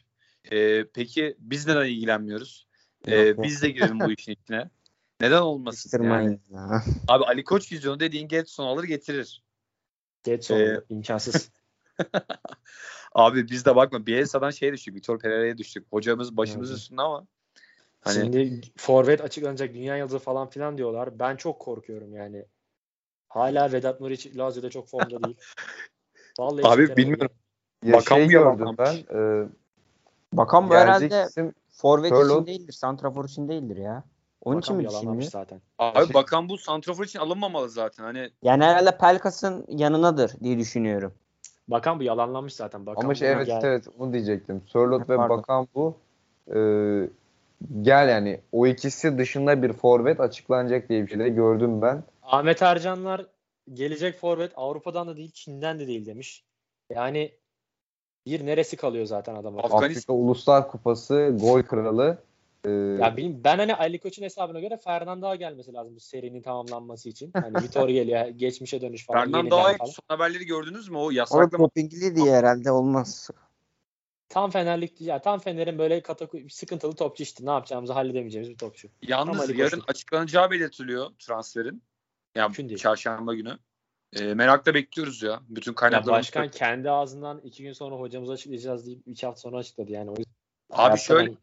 [0.52, 2.68] E, peki biz neden ilgilenmiyoruz?
[3.08, 4.70] E, biz de girelim bu işin içine.
[5.22, 6.04] Neden olmasın?
[6.04, 6.40] Yani?
[6.50, 6.84] Ya.
[7.08, 9.44] Abi Ali Koç vizyonu dediğin Getson alır getirir.
[10.28, 11.52] Getson Ee, imkansız.
[13.14, 14.96] Abi biz de bakma Bielsa'dan şeye düştük.
[14.96, 15.86] Vitor Pereira'ya düştük.
[15.92, 16.80] Hocamız başımız Evet.
[16.80, 17.28] üstünde ama
[18.02, 21.20] hani Şimdi forvet açıklanacak dünya yıldızı falan filan diyorlar.
[21.20, 22.46] Ben çok korkuyorum yani.
[23.28, 25.38] Hala Vedat Muriç Lazio'da çok formda değil.
[26.40, 27.36] Vallahi Abi bilmiyorum.
[27.84, 28.96] Ya Bakan şey gördüm ben.
[28.96, 29.48] E,
[30.34, 32.74] Bakan bu herhalde isim forvet için değildir.
[32.74, 34.04] Santrafor için değildir ya.
[34.48, 35.46] Onun için Bakan mi yalanlamış düşünüyor?
[35.46, 35.62] zaten.
[35.80, 38.04] Abi Şey- bakan bu santrafor için alınmamalı zaten.
[38.04, 41.14] Hani Yani herhalde Pelkas'ın yanınadır diye düşünüyorum.
[41.68, 42.86] Bakan bu yalanlanmış zaten.
[42.86, 44.62] Bakan ama şey evet gel- evet onu diyecektim.
[44.68, 45.18] Sörloth ve.
[45.18, 45.98] Bakan bu
[46.48, 46.60] e,
[47.82, 52.04] gel yani o ikisi dışında bir forvet açıklanacak diye bir şey de gördüm ben.
[52.24, 53.26] Ahmet Ercanlar
[53.74, 56.44] gelecek forvet Avrupa'dan da değil Çin'den de değil demiş.
[56.90, 57.32] Yani
[58.26, 59.60] bir neresi kalıyor zaten adama.
[59.62, 62.18] Afganistan- Afrika Uluslar Kupası gol kralı.
[62.66, 67.10] E, Ya bileyim, ben hani Ali Koç'un hesabına göre Fernando gelmesi lazım bu serinin tamamlanması
[67.10, 67.32] için.
[67.34, 69.20] Hani Vitor geliyor geçmişe dönüş falan.
[69.24, 69.90] Fernando yeniden Ayak falan.
[69.92, 70.98] son haberleri gördünüz mü?
[70.98, 71.64] O Orada yasaklama.
[71.64, 73.30] dopingli diye herhalde olmaz.
[74.30, 77.46] Tam Fenerlik ya tam Fener'in böyle kataku sıkıntılı topçu işte.
[77.46, 78.88] Ne yapacağımızı halledemeyeceğimiz bir topçu.
[79.02, 81.84] Yalnız yarın açıklanacağı belirtiliyor transferin.
[82.36, 82.80] Ya Mümkün değil.
[82.80, 83.58] çarşamba günü.
[84.14, 85.40] E, merakla bekliyoruz ya.
[85.50, 86.12] Bütün Ya kaynaklarımız.
[86.20, 90.10] başkan kendi ağzından iki gün sonra hocamıza açıklayacağız deyip iki hafta sonra açıkladı yani.
[90.10, 90.34] O yüzden
[90.70, 91.38] Abi şöyle ben-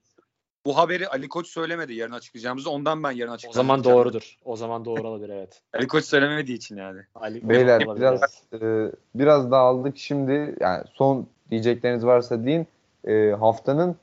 [0.66, 2.70] bu haberi Ali Koç söylemedi yarın açıklayacağımızı.
[2.70, 3.66] Ondan ben yarın o açıklayacağım.
[3.66, 4.36] zaman doğrudur.
[4.44, 5.60] O zaman doğru olabilir evet.
[5.74, 7.00] Ali Koç söylemediği için yani.
[7.14, 8.20] Ali Beyler olabilir, biraz
[8.52, 8.62] evet.
[8.62, 10.56] e, biraz dağıldık şimdi.
[10.60, 12.66] Yani son diyecekleriniz varsa deyin.
[13.04, 13.96] E, haftanın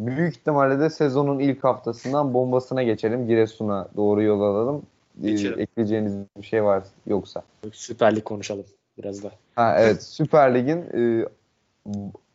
[0.00, 3.26] büyük ihtimalle de sezonun ilk haftasından bombasına geçelim.
[3.26, 4.82] Giresun'a doğru yol alalım.
[5.24, 7.42] E, ekleyeceğiniz bir şey var yoksa.
[7.72, 8.64] Süper Lig konuşalım
[8.98, 9.30] biraz da.
[9.56, 11.28] Ha evet Süper Lig'in e,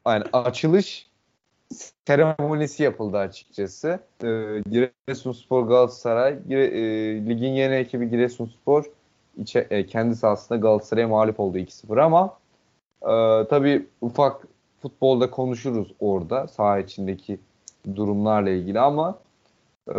[0.08, 1.09] yani açılış
[2.08, 4.00] seremonisi yapıldı açıkçası.
[4.24, 4.28] E,
[4.70, 6.82] Giresunspor Galatasaray Gire, e,
[7.26, 8.86] ligin yeni ekibi Giresunspor
[9.38, 12.38] içe, e, kendi sahasında Galatasaray'a mağlup oldu 2-0 ama
[13.02, 14.48] e, tabii ufak
[14.82, 17.40] futbolda konuşuruz orada saha içindeki
[17.96, 19.20] durumlarla ilgili ama
[19.88, 19.94] e,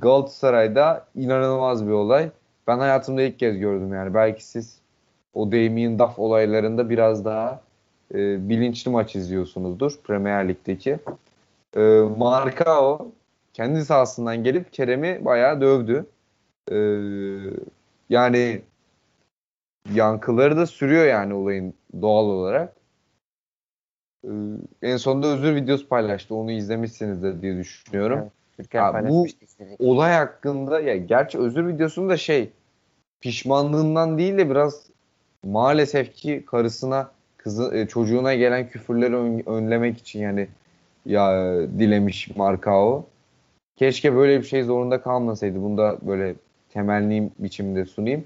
[0.00, 2.30] Galatasaray'da inanılmaz bir olay.
[2.66, 4.14] Ben hayatımda ilk kez gördüm yani.
[4.14, 4.78] Belki siz
[5.34, 7.60] o Damien Duff olaylarında biraz daha
[8.14, 10.98] e, bilinçli maç izliyorsunuzdur Premier Lig'deki.
[11.76, 11.80] E,
[12.16, 13.12] Marcao
[13.54, 16.06] kendi sahasından gelip Kerem'i bayağı dövdü.
[16.70, 16.76] E,
[18.10, 18.62] yani
[19.94, 22.74] yankıları da sürüyor yani olayın doğal olarak.
[24.24, 24.30] E,
[24.82, 26.34] en sonunda özür videosu paylaştı.
[26.34, 28.18] Onu izlemişsinizdir diye düşünüyorum.
[28.58, 29.80] Evet, Ya bu- istedik.
[29.80, 32.50] olay hakkında ya gerçi özür videosunda şey
[33.20, 34.82] pişmanlığından değil de biraz
[35.44, 40.48] maalesef ki karısına kızı e, çocuğuna gelen küfürleri ön- önlemek için yani
[41.06, 41.46] ya
[41.78, 43.04] dilemiş Markao.
[43.76, 45.62] Keşke böyle bir şey zorunda kalmasaydı.
[45.62, 46.34] Bunu da böyle
[46.72, 48.24] temenni biçimde sunayım.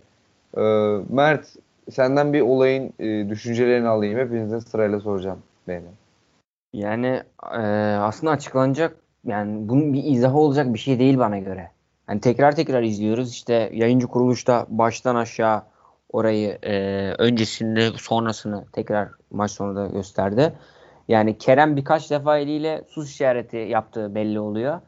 [0.57, 0.61] Ee,
[1.09, 1.57] Mert
[1.91, 4.19] senden bir olayın e, düşüncelerini alayım.
[4.19, 5.39] Hepinize sırayla soracağım.
[5.69, 5.91] Beyler.
[6.73, 7.59] Yani e,
[7.97, 8.97] aslında açıklanacak
[9.27, 11.71] yani bunun bir izahı olacak bir şey değil bana göre.
[12.09, 13.31] Yani tekrar tekrar izliyoruz.
[13.33, 15.63] İşte yayıncı kuruluşta baştan aşağı
[16.13, 16.75] orayı e,
[17.19, 20.53] öncesinde sonrasını tekrar maç sonu da gösterdi.
[21.09, 24.81] Yani Kerem birkaç defa eliyle sus işareti yaptığı belli oluyor.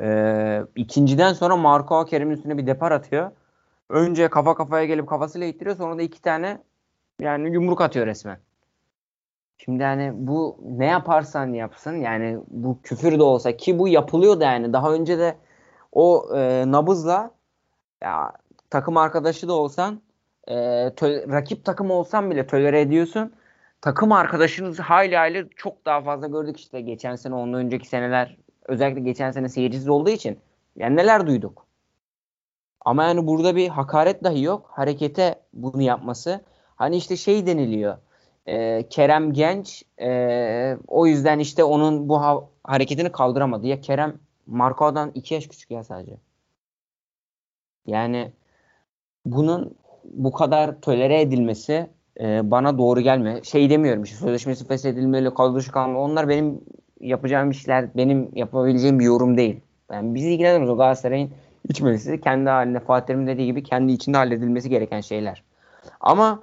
[0.00, 3.30] E, ikinciden sonra Marco Kerem'in üstüne bir depar atıyor.
[3.88, 5.76] Önce kafa kafaya gelip kafasıyla ittiriyor.
[5.76, 6.58] Sonra da iki tane
[7.20, 8.38] yani yumruk atıyor resmen.
[9.58, 14.44] Şimdi yani bu ne yaparsan yapsın yani bu küfür de olsa ki bu yapılıyor da
[14.44, 15.36] yani daha önce de
[15.92, 17.30] o e, nabızla
[18.02, 18.32] ya
[18.70, 20.00] takım arkadaşı da olsan
[20.48, 20.54] e,
[20.96, 23.32] tö- rakip takım olsan bile tolere ediyorsun.
[23.80, 28.36] Takım arkadaşınız hayli hayli çok daha fazla gördük işte geçen sene ondan önceki seneler
[28.68, 30.38] özellikle geçen sene seyircisiz olduğu için
[30.76, 31.66] yani neler duyduk.
[32.80, 34.70] Ama yani burada bir hakaret dahi yok.
[34.72, 36.40] Harekete bunu yapması.
[36.76, 37.98] Hani işte şey deniliyor.
[38.46, 39.84] E, Kerem genç.
[40.00, 43.66] e, o yüzden işte onun bu ha- hareketini kaldıramadı.
[43.66, 46.16] Ya Kerem Marco'dan 2 yaş küçük ya sadece.
[47.86, 48.32] Yani
[49.24, 49.74] bunun
[50.10, 51.86] bu kadar tolere edilmesi
[52.20, 53.40] e, bana doğru gelme.
[53.42, 56.00] Şey demiyorum işte sözleşmesi feshedilmeli, kadro dışı kalma.
[56.00, 56.60] Onlar benim
[57.00, 59.60] yapacağım işler, benim yapabileceğim bir yorum değil.
[59.92, 61.30] Yani bizi ilgilendirmez o Galatasaray'ın
[61.68, 65.42] iç meclisi kendi haline Fatih Terim dediği gibi kendi içinde halledilmesi gereken şeyler.
[66.00, 66.42] Ama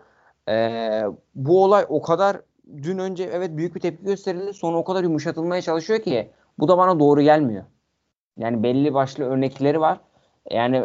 [0.49, 1.01] e,
[1.35, 2.37] bu olay o kadar
[2.83, 4.53] dün önce evet büyük bir tepki gösterildi.
[4.53, 7.63] Sonra o kadar yumuşatılmaya çalışıyor ki bu da bana doğru gelmiyor.
[8.37, 9.99] Yani belli başlı örnekleri var.
[10.51, 10.83] Yani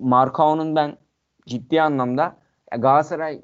[0.00, 0.96] Markao'nun ben
[1.46, 2.36] ciddi anlamda
[2.78, 3.40] Galatasaray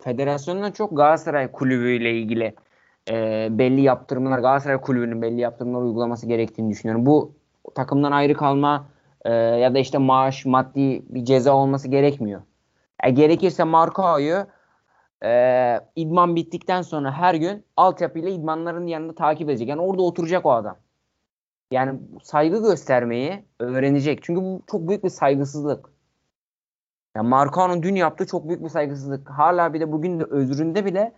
[0.00, 2.54] federasyondan çok Galatasaray kulübüyle ilgili
[3.10, 7.06] e, belli yaptırımlar Galatasaray kulübünün belli yaptırımlar uygulaması gerektiğini düşünüyorum.
[7.06, 7.32] Bu
[7.74, 8.86] takımdan ayrı kalma
[9.24, 12.42] e, ya da işte maaş maddi bir ceza olması gerekmiyor.
[13.02, 14.46] E, gerekirse Markao'yu
[15.24, 19.68] e, idman bittikten sonra her gün altyapıyla idmanların yanında takip edecek.
[19.68, 20.76] Yani orada oturacak o adam.
[21.70, 24.22] Yani saygı göstermeyi öğrenecek.
[24.22, 25.93] Çünkü bu çok büyük bir saygısızlık.
[27.16, 29.30] Yani Marcao'nun dün yaptığı çok büyük bir saygısızlık.
[29.30, 31.12] Hala bir de bugün de özründe bile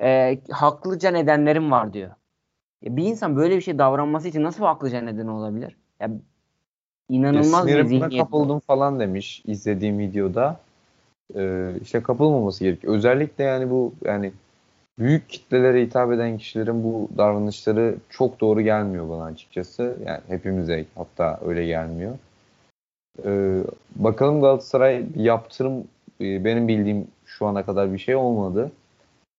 [0.00, 2.10] e, haklıca nedenlerim var diyor.
[2.82, 5.76] Ya bir insan böyle bir şey davranması için nasıl haklıca neden olabilir?
[6.00, 6.10] Ya
[7.08, 8.24] inanılmaz ya, bir zihniyet.
[8.24, 10.60] kapıldım falan demiş izlediğim videoda.
[11.36, 12.94] Ee, işte kapılmaması gerekiyor.
[12.94, 14.32] Özellikle yani bu yani
[14.98, 19.96] büyük kitlelere hitap eden kişilerin bu davranışları çok doğru gelmiyor bana açıkçası.
[20.06, 22.18] Yani hepimize hatta öyle gelmiyor.
[23.24, 23.64] Ee,
[23.96, 25.88] bakalım Galatasaray yaptırım
[26.20, 28.72] e, benim bildiğim şu ana kadar bir şey olmadı.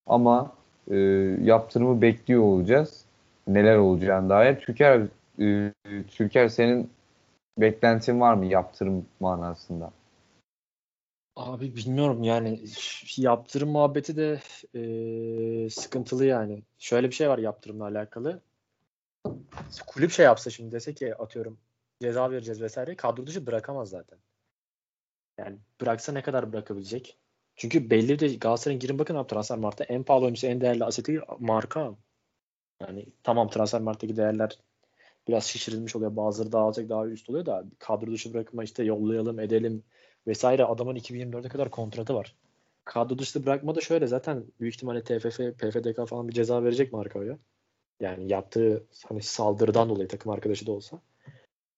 [0.07, 0.51] Ama
[0.91, 0.95] e,
[1.41, 3.05] yaptırımı bekliyor olacağız.
[3.47, 4.59] Neler olacağını dair.
[4.59, 5.01] Türker,
[5.39, 5.73] e,
[6.07, 6.89] Türker senin
[7.57, 9.91] beklentin var mı yaptırım manasında?
[11.35, 12.63] Abi bilmiyorum yani
[13.17, 14.39] yaptırım muhabbeti de
[14.75, 16.63] e, sıkıntılı yani.
[16.79, 18.39] Şöyle bir şey var yaptırımla alakalı.
[19.87, 21.57] Kulüp şey yapsa şimdi dese ki atıyorum
[22.03, 24.19] ceza vereceğiz vesaire kadro dışı bırakamaz zaten.
[25.37, 27.17] Yani bıraksa ne kadar bırakabilecek?
[27.55, 31.21] Çünkü belli de Galatasaray'ın girin bakın abi transfer marta en pahalı oyuncusu en değerli aseti
[31.39, 31.95] marka.
[32.81, 34.59] Yani tamam transfer marttaki değerler
[35.27, 36.15] biraz şişirilmiş oluyor.
[36.15, 39.83] Bazıları daha alacak daha üst oluyor da kadro dışı bırakma işte yollayalım edelim
[40.27, 42.35] vesaire adamın 2024'e kadar kontratı var.
[42.85, 47.37] Kadro dışı bırakma da şöyle zaten büyük ihtimalle TFF, PFDK falan bir ceza verecek markaya.
[47.99, 51.01] Yani yaptığı hani saldırıdan dolayı takım arkadaşı da olsa.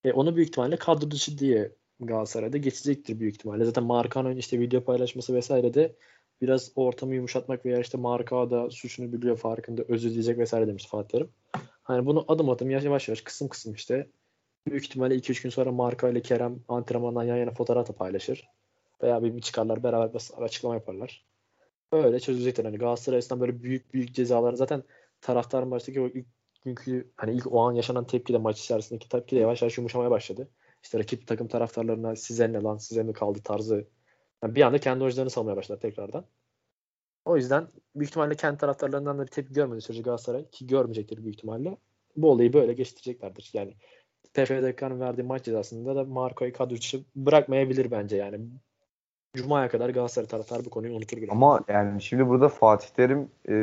[0.05, 3.65] E, onu büyük ihtimalle kadro dışı diye Galatasaray'da geçecektir büyük ihtimalle.
[3.65, 5.95] Zaten Markan'ın işte video paylaşması vesaire de
[6.41, 11.09] biraz ortamı yumuşatmak veya işte Marka da suçunu biliyor farkında özür dileyecek vesaire demiş Fatih
[11.09, 11.29] Terim.
[11.83, 14.09] Hani bunu adım adım yavaş yavaş kısım kısım işte
[14.67, 18.47] büyük ihtimalle 2-3 gün sonra Marka ile Kerem antrenmandan yan yana fotoğraf da paylaşır.
[19.03, 21.25] Veya bir, bir çıkarlar beraber açıklama yaparlar.
[21.91, 22.65] Öyle çözülecektir.
[22.65, 24.83] Hani Galatasaray'dan böyle büyük büyük cezalar zaten
[25.21, 26.25] taraftar maçtaki o ilk
[26.65, 30.11] günkü hani ilk o an yaşanan tepki de maç içerisindeki tepki de yavaş yavaş yumuşamaya
[30.11, 30.49] başladı.
[30.83, 33.87] İşte rakip takım taraftarlarına size ne lan size mi kaldı tarzı.
[34.43, 36.25] Yani bir anda kendi oyuncularını salmaya başladı tekrardan.
[37.25, 41.35] O yüzden büyük ihtimalle kendi taraftarlarından da bir tepki görmedi sürece Galatasaray ki görmeyecektir büyük
[41.35, 41.77] ihtimalle.
[42.17, 43.49] Bu olayı böyle geçtireceklerdir.
[43.53, 43.73] Yani
[44.33, 48.39] TFDK'nın verdiği maç cezasında da Marco'yu kadro dışı bırakmayabilir bence yani.
[49.33, 51.17] Cuma'ya kadar Galatasaray taraftarı bu konuyu unutur.
[51.17, 51.31] Bile.
[51.31, 53.55] Ama yani şimdi burada Fatih Terim e,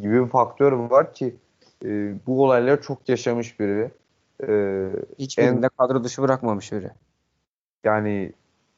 [0.00, 1.36] gibi bir faktör var ki
[1.84, 3.90] e, bu olayları çok yaşamış biri.
[4.48, 4.86] E,
[5.18, 6.90] Hiçbirinde en, kadro dışı bırakmamış biri.
[7.84, 8.32] Yani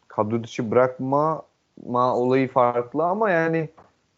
[0.09, 1.43] kadro dışı bırakma
[1.87, 3.69] ma olayı farklı ama yani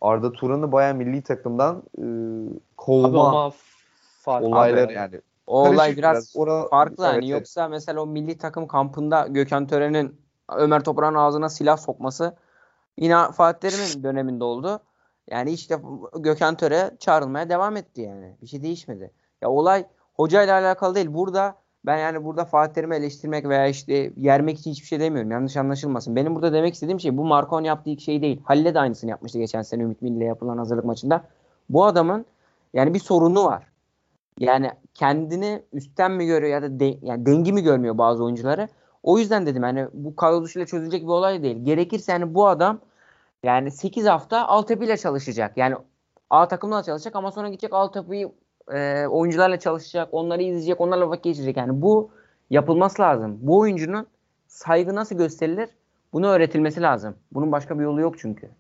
[0.00, 2.04] Arda Turan'ı baya milli takımdan e,
[2.76, 3.52] kovma
[4.26, 5.20] olaylar yani.
[5.46, 7.24] O olay biraz, biraz farklı evet, yani.
[7.24, 7.28] Evet.
[7.28, 10.16] Yoksa mesela o milli takım kampında Gökhan Tören'in
[10.48, 12.36] Ömer Toprak'ın ağzına silah sokması
[12.98, 14.80] yine Fatih Terim'in döneminde oldu.
[15.30, 15.78] Yani işte
[16.18, 18.36] Gökhan Töre çağrılmaya devam etti yani.
[18.42, 19.10] Bir şey değişmedi.
[19.42, 21.14] Ya olay hocayla alakalı değil.
[21.14, 21.54] Burada
[21.86, 25.30] ben yani burada Fatih Terim'i eleştirmek veya işte yermek için hiçbir şey demiyorum.
[25.30, 26.16] Yanlış anlaşılmasın.
[26.16, 28.40] Benim burada demek istediğim şey bu Marcon yaptığı ilk şey değil.
[28.44, 31.24] Halil'e de aynısını yapmıştı geçen sene Ümit Milli'yle yapılan hazırlık maçında.
[31.68, 32.26] Bu adamın
[32.74, 33.66] yani bir sorunu var.
[34.38, 38.68] Yani kendini üstten mi görüyor ya da de, yani dengi mi görmüyor bazı oyuncuları.
[39.02, 41.64] O yüzden dedim hani bu kadro çözülecek bir olay değil.
[41.64, 42.80] Gerekirse yani bu adam
[43.44, 45.56] yani 8 hafta altyapıyla çalışacak.
[45.56, 45.74] Yani
[46.30, 48.32] A takımla çalışacak ama sonra gidecek altyapıyı
[48.72, 51.56] e, oyuncularla çalışacak, onları izleyecek, onlarla vakit geçirecek.
[51.56, 52.10] Yani bu
[52.50, 53.38] yapılması lazım.
[53.40, 54.06] Bu oyuncunun
[54.46, 55.68] saygı nasıl gösterilir?
[56.12, 57.16] Bunu öğretilmesi lazım.
[57.32, 58.50] Bunun başka bir yolu yok çünkü.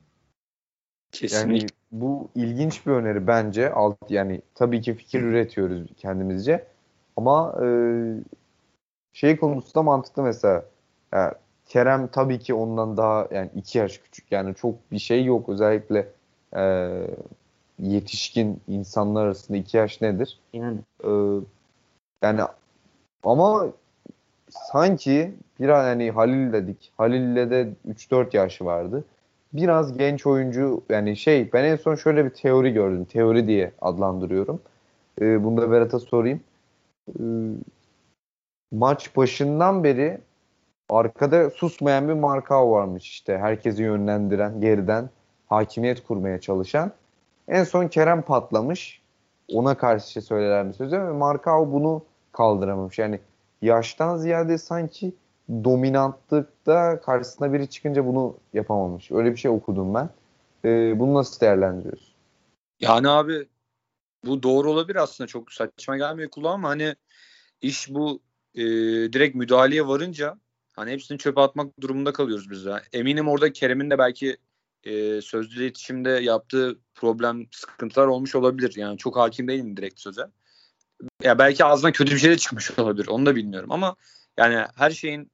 [1.12, 1.52] Kesinlikle.
[1.52, 3.72] Yani bu ilginç bir öneri bence.
[3.72, 6.66] Alt yani tabii ki fikir üretiyoruz kendimizce.
[7.16, 7.66] Ama e,
[9.12, 10.64] şey konusu da mantıklı mesela.
[11.12, 11.32] Yani
[11.66, 14.32] Kerem tabii ki ondan daha yani iki yaş küçük.
[14.32, 15.48] Yani çok bir şey yok.
[15.48, 16.08] Özellikle
[16.56, 16.90] e,
[17.78, 20.40] yetişkin insanlar arasında iki yaş nedir?
[20.52, 20.78] Yani.
[21.04, 21.10] E,
[22.22, 22.40] yani
[23.22, 23.66] ama
[24.50, 26.92] sanki bir an yani Halil dedik.
[26.96, 29.04] Halil'le de 3-4 yaşı vardı.
[29.52, 33.04] biraz genç oyuncu yani şey ben en son şöyle bir teori gördüm.
[33.04, 34.62] Teori diye adlandırıyorum.
[35.20, 36.40] Ee, bunu da Berat'a sorayım.
[37.08, 37.22] Ee,
[38.72, 40.20] maç başından beri
[40.88, 43.38] arkada susmayan bir Markao varmış işte.
[43.38, 45.10] Herkesi yönlendiren, geriden
[45.46, 46.92] hakimiyet kurmaya çalışan.
[47.48, 49.02] En son Kerem patlamış.
[49.52, 52.98] Ona karşı söylenen bir söz ve Markao bunu kaldıramamış.
[52.98, 53.20] Yani
[53.62, 55.12] yaştan ziyade sanki
[55.50, 59.10] dominantlıkta karşısına biri çıkınca bunu yapamamış.
[59.10, 60.10] Öyle bir şey okudum ben.
[60.64, 62.14] Ee, bunu nasıl değerlendiriyorsun?
[62.80, 63.48] Yani abi
[64.26, 66.94] bu doğru olabilir aslında çok saçma gelmiyor kulağa ama hani
[67.62, 68.20] iş bu
[68.54, 68.62] e,
[69.12, 70.38] direkt müdahaleye varınca
[70.76, 72.82] hani hepsini çöpe atmak durumunda kalıyoruz biz ya.
[72.92, 74.36] Eminim orada Kerem'in de belki
[74.84, 78.74] e, sözlü iletişimde yaptığı problem sıkıntılar olmuş olabilir.
[78.76, 80.22] Yani çok hakim değilim direkt söze.
[81.22, 83.06] Ya belki ağzından kötü bir şey de çıkmış olabilir.
[83.06, 83.96] Onu da bilmiyorum ama
[84.36, 85.30] yani her şeyin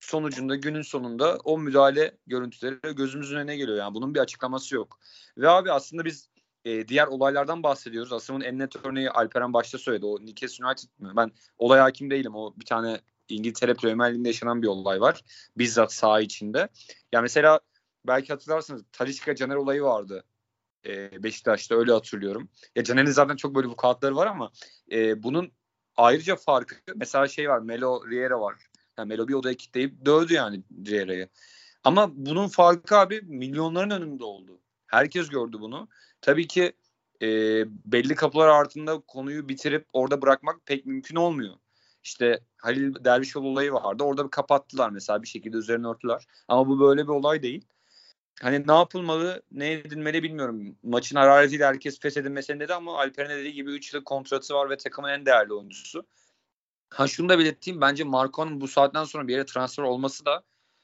[0.00, 3.78] sonucunda günün sonunda o müdahale görüntüleri gözümüzün önüne geliyor.
[3.78, 4.98] Yani bunun bir açıklaması yok.
[5.38, 6.28] Ve abi aslında biz
[6.64, 8.12] e, diğer olaylardan bahsediyoruz.
[8.12, 10.06] Asım'ın en net örneği Alperen başta söyledi.
[10.06, 11.12] O Newcastle United mi?
[11.16, 12.34] Ben olay hakim değilim.
[12.34, 13.00] O bir tane
[13.34, 15.20] İngiltere Premier Ligi'nde yaşanan bir olay var.
[15.58, 16.68] Bizzat saha içinde.
[17.12, 17.60] Ya mesela
[18.06, 20.24] belki hatırlarsınız Talişka Caner olayı vardı.
[20.86, 22.48] E, Beşiktaş'ta öyle hatırlıyorum.
[22.76, 24.50] Ya Caner'in zaten çok böyle bu kağıtları var ama
[24.92, 25.52] e, bunun
[25.96, 28.54] ayrıca farkı mesela şey var Melo Riera var.
[28.98, 31.28] Yani Melo bir odaya kilitleyip dövdü yani Riera'yı.
[31.84, 34.60] Ama bunun farkı abi milyonların önünde oldu.
[34.86, 35.88] Herkes gördü bunu.
[36.20, 36.72] Tabii ki
[37.22, 37.28] e,
[37.92, 41.54] belli kapılar altında konuyu bitirip orada bırakmak pek mümkün olmuyor.
[42.02, 44.04] İşte Halil Dervişoğlu olayı vardı.
[44.04, 46.26] Orada bir kapattılar mesela bir şekilde üzerine örtüler.
[46.48, 47.64] Ama bu böyle bir olay değil.
[48.42, 50.76] Hani ne yapılmalı, ne edilmeli bilmiyorum.
[50.82, 55.08] Maçın hararetiyle herkes feshedilmesini dedi ama Alper'in dediği gibi 3 yıllık kontratı var ve takımın
[55.08, 56.06] en değerli oyuncusu.
[56.90, 57.80] Ha şunu da belirteyim.
[57.80, 60.42] Bence Marco'nun bu saatten sonra bir yere transfer olması da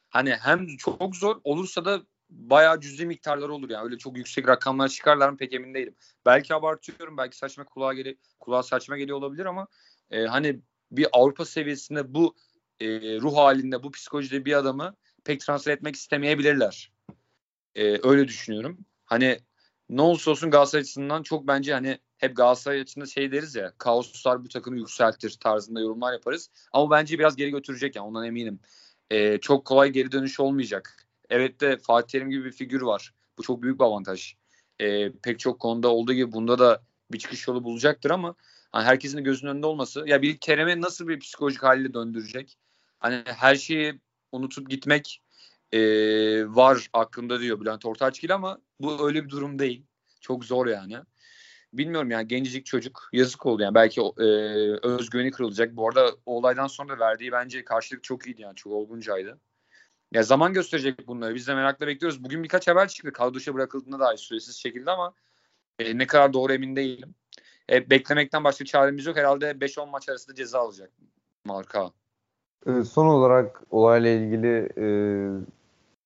[0.09, 3.85] hani hem çok zor olursa da bayağı cüzi miktarlar olur yani.
[3.85, 5.95] Öyle çok yüksek rakamlar çıkarlar mı pek emin değilim.
[6.27, 7.17] Belki abartıyorum.
[7.17, 9.67] Belki saçma kulağa, geli kulağa saçma geliyor olabilir ama
[10.11, 10.61] e, hani
[10.93, 12.37] bir Avrupa seviyesinde bu
[12.81, 12.87] e,
[13.21, 16.93] ruh halinde, bu psikolojide bir adamı pek transfer etmek istemeyebilirler.
[17.75, 18.79] E, öyle düşünüyorum.
[19.05, 19.39] Hani
[19.91, 24.45] ne olursa olsun Galatasaray açısından çok bence hani hep Galatasaray açısında şey deriz ya kaoslar
[24.45, 26.51] bu takımı yükseltir tarzında yorumlar yaparız.
[26.73, 28.61] Ama bence biraz geri götürecek yani ondan eminim.
[29.11, 31.07] E, çok kolay geri dönüş olmayacak.
[31.31, 33.15] Evet de Fatih Terim gibi bir figür var.
[33.39, 34.35] Bu çok büyük bir avantaj.
[34.81, 36.83] E, pek çok konuda olduğu gibi bunda da
[37.13, 38.35] bir çıkış yolu bulacaktır ama
[38.73, 40.05] hani herkesin gözünün önünde olması.
[40.07, 42.59] Ya bir Kerem'e nasıl bir psikolojik haliyle döndürecek?
[42.99, 44.01] Hani her şeyi
[44.33, 45.23] unutup gitmek
[45.73, 45.79] e,
[46.47, 49.87] var aklımda diyor Bülent Ortaçgil ama bu öyle bir durum değil.
[50.21, 50.97] Çok zor yani.
[51.73, 54.25] Bilmiyorum yani gencecik çocuk yazık oldu yani belki e,
[54.83, 55.77] özgüveni kırılacak.
[55.77, 59.39] Bu arada o olaydan sonra verdiği bence karşılık çok iyiydi yani çok olguncaydı.
[60.13, 61.35] Ya zaman gösterecek bunları.
[61.35, 62.25] Biz de merakla bekliyoruz.
[62.25, 63.13] Bugün birkaç haber çıktı.
[63.13, 65.15] Kadro bırakıldığında dair süresiz şekilde ama
[65.79, 67.15] e, ne kadar doğru emin değilim.
[67.73, 69.17] E, beklemekten başka çaremiz yok.
[69.17, 70.91] Herhalde 5-10 maç arasında ceza alacak
[71.45, 71.91] marka.
[72.67, 74.87] E, son olarak olayla ilgili e,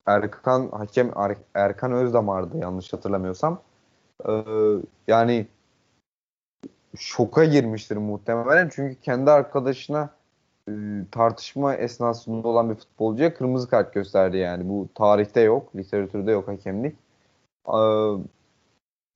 [0.07, 3.63] Erkan hakem er, Erkan Özdamar'dı yanlış hatırlamıyorsam.
[4.29, 4.33] E,
[5.09, 5.47] yani
[6.97, 10.11] şoka girmiştir muhtemelen çünkü kendi arkadaşına
[10.69, 10.73] e,
[11.13, 14.69] tartışma esnasında olan bir futbolcuya kırmızı kart gösterdi yani.
[14.69, 16.97] Bu tarihte yok, literatürde yok hakemlik.
[17.69, 17.79] E,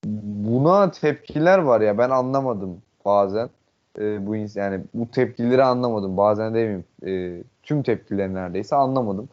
[0.05, 3.51] buna tepkiler var ya ben anlamadım bazen.
[3.99, 6.17] E, bu yani bu tepkileri anlamadım.
[6.17, 6.85] Bazen demeyeyim.
[7.07, 9.29] E, tüm tepkileri neredeyse anlamadım.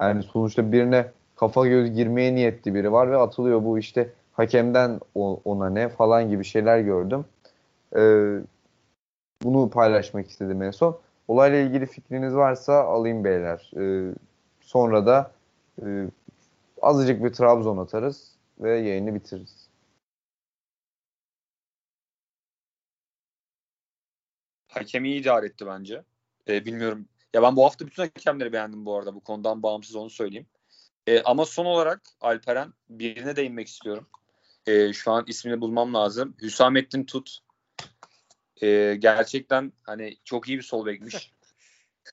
[0.00, 1.06] Yani sonuçta birine
[1.36, 5.00] kafa göz girmeye niyetli biri var ve atılıyor bu işte hakemden
[5.44, 7.24] ona ne falan gibi şeyler gördüm.
[7.96, 8.38] Ee,
[9.42, 10.98] bunu paylaşmak istedim en son.
[11.28, 13.70] Olayla ilgili fikriniz varsa alayım beyler.
[13.76, 14.14] Ee,
[14.60, 15.30] sonra da
[15.86, 16.06] e,
[16.82, 19.61] azıcık bir Trabzon atarız ve yayını bitiririz.
[24.74, 26.02] Hakem iyi idare etti bence.
[26.48, 27.08] Ee, bilmiyorum.
[27.34, 29.14] Ya ben bu hafta bütün hakemleri beğendim bu arada.
[29.14, 30.46] Bu konudan bağımsız onu söyleyeyim.
[31.06, 34.08] Ee, ama son olarak Alperen birine değinmek istiyorum.
[34.66, 36.36] Ee, şu an ismini bulmam lazım.
[36.42, 37.38] Hüsamettin Tut.
[38.62, 41.32] Ee, gerçekten hani çok iyi bir sol bekmiş.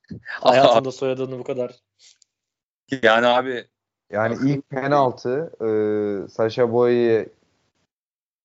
[0.26, 1.76] Hayatımda soyadını bu kadar.
[3.04, 3.68] Yani abi
[4.12, 5.70] yani ilk penaltı e,
[6.30, 7.30] Sasha Boy'e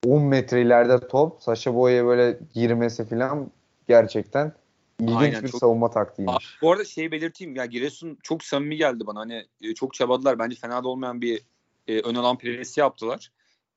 [0.06, 3.50] 10 metre ileride top Sasha Boy'e böyle girmesi falan
[3.88, 4.52] gerçekten
[5.00, 5.60] ilginç Aynen, bir çok...
[5.60, 6.58] savunma taktiğiymiş.
[6.62, 9.20] Bu arada şeyi belirteyim ya Giresun çok samimi geldi bana.
[9.20, 10.38] Hani e, çok çabadılar.
[10.38, 11.42] Bence fena da olmayan bir
[11.86, 13.30] e, ön alan presi yaptılar.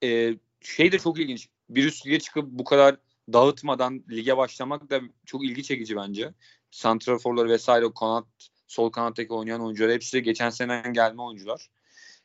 [0.03, 1.49] E, şey de çok ilginç.
[1.69, 2.97] Bir üst lige çıkıp bu kadar
[3.33, 6.33] dağıtmadan lige başlamak da çok ilgi çekici bence.
[6.71, 8.25] Santraforları vesaire kanat
[8.67, 11.69] sol kanattaki oynayan oyuncular hepsi geçen seneden gelme oyuncular.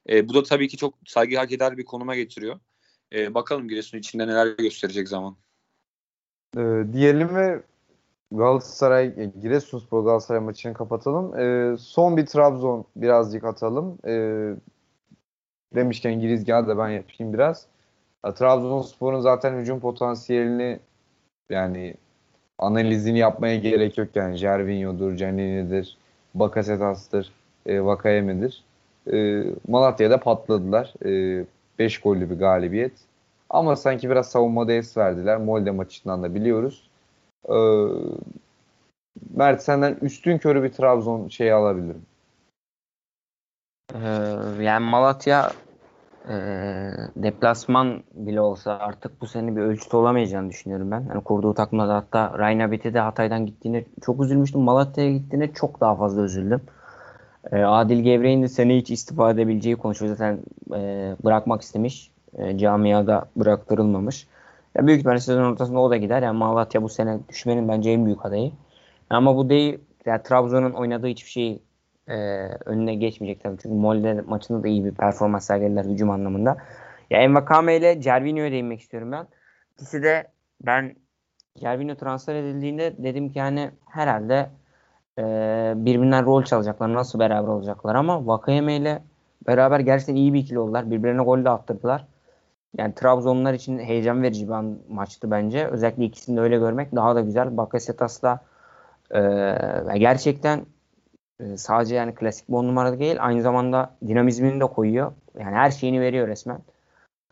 [0.08, 2.60] E, bu da tabii ki çok saygı hak eder bir konuma getiriyor.
[3.12, 5.36] E, bakalım Giresun içinde neler gösterecek zaman.
[6.56, 6.60] Ee,
[6.92, 7.62] diyelim ve
[8.36, 11.38] Galatasaray, e, Giresunspor Galatasaray maçını kapatalım.
[11.38, 13.98] Ee, son bir Trabzon birazcık atalım.
[14.06, 14.54] Ee,
[15.74, 17.66] demişken girizgahı da ben yapayım biraz.
[18.34, 20.80] Trabzonspor'un zaten hücum potansiyelini
[21.50, 21.94] yani
[22.58, 24.36] analizini yapmaya gerek yok yani.
[24.36, 25.98] Jervinho'dur, Canini'dir,
[26.34, 27.32] Bakasetas'tır,
[27.66, 28.64] e, Vakayeme'dir.
[29.12, 30.94] E, Malatya'da patladılar.
[31.78, 32.92] 5 e, gollü bir galibiyet.
[33.50, 35.36] Ama sanki biraz savunmada es verdiler.
[35.36, 36.90] Molde maçından da biliyoruz.
[37.48, 37.56] E,
[39.34, 42.02] Mert senden üstün körü bir Trabzon şeyi alabilirim.
[43.94, 45.52] Ee, yani Malatya
[46.28, 46.34] e,
[47.16, 51.00] deplasman bile olsa artık bu sene bir ölçüt olamayacağını düşünüyorum ben.
[51.08, 54.60] Yani kurduğu takımda da hatta Raynabit'e de Hatay'dan gittiğine çok üzülmüştüm.
[54.60, 56.60] Malatya'ya gittiğine çok daha fazla üzüldüm.
[57.52, 60.16] E, Adil Gevrek'in de sene hiç istifa edebileceği konuşuyor.
[60.16, 60.38] Zaten
[60.74, 62.10] e, bırakmak istemiş.
[62.38, 64.26] E, camiada bıraktırılmamış.
[64.74, 66.22] Ya büyük ihtimalle sezon ortasında o da gider.
[66.22, 68.52] Yani Malatya bu sene düşmenin bence en büyük adayı.
[69.10, 69.78] Ama bu değil.
[70.06, 71.62] Yani Trabzon'un oynadığı hiçbir şeyi
[72.08, 72.16] e,
[72.46, 73.56] önüne geçmeyecek tabii.
[73.62, 76.56] Çünkü Molde maçında da iyi bir performans sergilediler hücum anlamında.
[77.10, 79.26] Ya Envakame ile Cervinho'ya değinmek istiyorum ben.
[79.74, 80.26] İkisi de
[80.60, 80.96] ben
[81.58, 84.50] Cervinho transfer edildiğinde dedim ki hani herhalde
[85.18, 85.22] e,
[85.76, 86.94] birbirinden rol çalacaklar.
[86.94, 89.02] Nasıl beraber olacaklar ama Vakayeme ile
[89.46, 90.90] beraber gerçekten iyi bir ikili oldular.
[90.90, 92.06] Birbirine gol de attırdılar.
[92.78, 95.66] Yani Trabzonlar için heyecan verici bir maçtı bence.
[95.66, 97.56] Özellikle ikisini de öyle görmek daha da güzel.
[97.56, 98.40] Bakasetas da
[99.14, 100.66] e, gerçekten
[101.40, 105.12] e, sadece yani klasik bir on numara değil aynı zamanda dinamizmini de koyuyor.
[105.38, 106.58] Yani her şeyini veriyor resmen.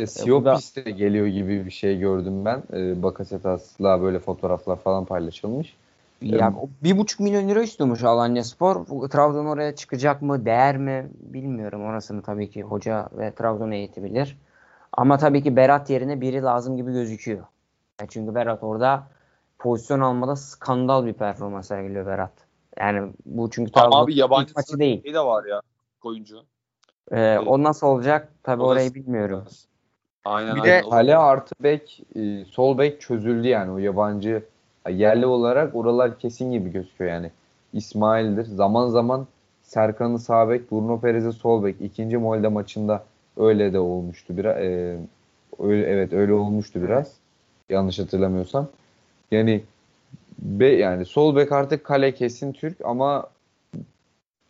[0.01, 2.63] E, Siopis de geliyor gibi bir şey gördüm ben.
[2.73, 5.77] E, Bakasetas'la böyle fotoğraflar falan paylaşılmış.
[6.23, 8.87] Ya bir buçuk milyon euro istiyormuş Alanya Spor.
[9.09, 11.85] Trabzon oraya çıkacak mı, değer mi bilmiyorum.
[11.85, 14.39] Orasını tabii ki hoca ve Trabzon heyeti bilir.
[14.93, 17.45] Ama tabii ki Berat yerine biri lazım gibi gözüküyor.
[18.01, 19.07] Yani çünkü Berat orada
[19.59, 22.33] pozisyon almada skandal bir performans sergiliyor Berat.
[22.79, 25.03] Yani bu çünkü Trabzon abi yabancı maçı değil.
[25.03, 25.63] Şey de var ya
[26.03, 26.43] oyuncu.
[27.13, 28.33] Ee, o nasıl olacak?
[28.43, 29.45] Tabii o orayı bilmiyorum.
[30.25, 30.85] Aynen, bir aynen.
[30.85, 34.45] de kale artı bek, e, sol bek çözüldü yani o yabancı
[34.89, 37.31] yerli olarak oralar kesin gibi gözüküyor yani.
[37.73, 38.45] İsmail'dir.
[38.45, 39.27] Zaman zaman
[39.63, 41.81] Serkan'ı sağ bek, Bruno Perez'i sol bek.
[41.81, 43.05] İkinci Molde maçında
[43.37, 44.57] öyle de olmuştu biraz.
[44.57, 44.99] E,
[45.59, 47.17] öyle, evet öyle olmuştu biraz.
[47.69, 48.69] Yanlış hatırlamıyorsam.
[49.31, 49.63] Yani
[50.39, 53.27] be, yani sol bek artık kale kesin Türk ama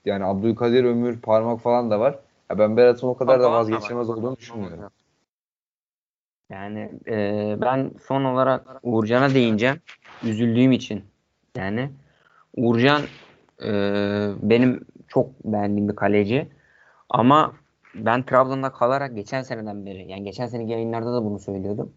[0.05, 2.19] yani Abdülkadir Ömür parmak falan da var.
[2.51, 4.91] Ya ben Berat'ın o kadar da vazgeçilmez olduğunu düşünmüyorum.
[6.51, 9.77] Yani e, ben son olarak Uğurcan'a değineceğim.
[10.23, 11.05] Üzüldüğüm için.
[11.57, 11.91] Yani
[12.57, 13.03] Uğurcan
[13.63, 13.71] e,
[14.43, 16.49] benim çok beğendiğim bir kaleci.
[17.11, 17.53] Ama
[17.95, 21.93] ben Trabzon'da kalarak geçen seneden beri yani geçen seneki yayınlarda da bunu söylüyordum.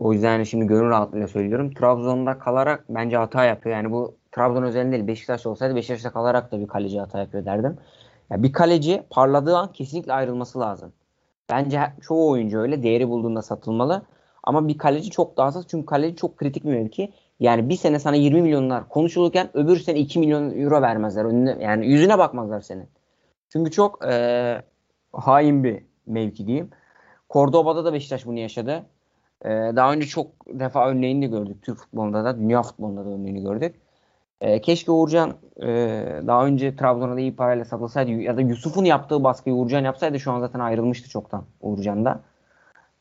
[0.00, 1.74] O yüzden yani şimdi gönül rahatlığıyla söylüyorum.
[1.74, 3.76] Trabzon'da kalarak bence hata yapıyor.
[3.76, 5.06] Yani bu Trabzon özelinde değil.
[5.06, 7.76] Beşiktaş olsaydı Beşiktaş'ta kalarak da bir kaleci hata yapıyor derdim.
[8.30, 10.92] Yani bir kaleci parladığı an kesinlikle ayrılması lazım.
[11.50, 12.82] Bence çoğu oyuncu öyle.
[12.82, 14.02] Değeri bulduğunda satılmalı.
[14.42, 15.66] Ama bir kaleci çok daha az.
[15.68, 17.12] Çünkü kaleci çok kritik bir mevki.
[17.40, 21.24] Yani bir sene sana 20 milyonlar konuşulurken öbür sene 2 milyon euro vermezler.
[21.24, 22.88] Önüne, yani yüzüne bakmazlar senin.
[23.52, 24.62] Çünkü çok e,
[25.12, 26.70] hain bir mevki diyeyim.
[27.30, 28.86] Cordoba'da da Beşiktaş bunu yaşadı.
[29.44, 31.56] E, daha önce çok defa örneğini de gördük.
[31.62, 33.74] Türk futbolunda da, dünya futbolunda da örneğini gördük.
[34.40, 35.66] E, keşke Uğurcan e,
[36.26, 40.32] daha önce Trabzon'a da iyi parayla satılsaydı ya da Yusuf'un yaptığı baskıyı Uğurcan yapsaydı şu
[40.32, 42.20] an zaten ayrılmıştı çoktan Uğurcan'da.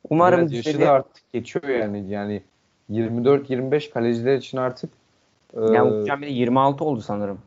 [0.10, 2.10] Umarım Biraz yaşı da artık geçiyor yani.
[2.10, 2.42] Yani
[2.92, 4.90] 24-25 kaleciler için artık
[5.54, 7.40] e, yani Uğurcan bir de 26 oldu sanırım.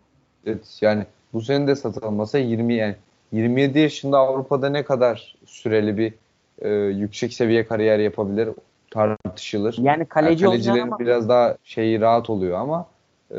[0.46, 2.96] Evet yani bu sene de satılmasa 20 yani
[3.32, 6.14] 27 yaşında Avrupa'da ne kadar süreli bir
[6.58, 8.48] e, yüksek seviye kariyer yapabilir
[8.90, 9.76] tartışılır.
[9.78, 12.86] Yani kaleci yani kalecilerin ama, biraz daha şeyi rahat oluyor ama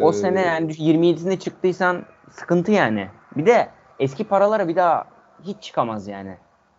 [0.02, 3.08] o e, sene yani 27'sinde çıktıysan sıkıntı yani.
[3.38, 3.68] Bir de
[4.00, 5.06] eski paralara bir daha
[5.44, 6.36] hiç çıkamaz yani.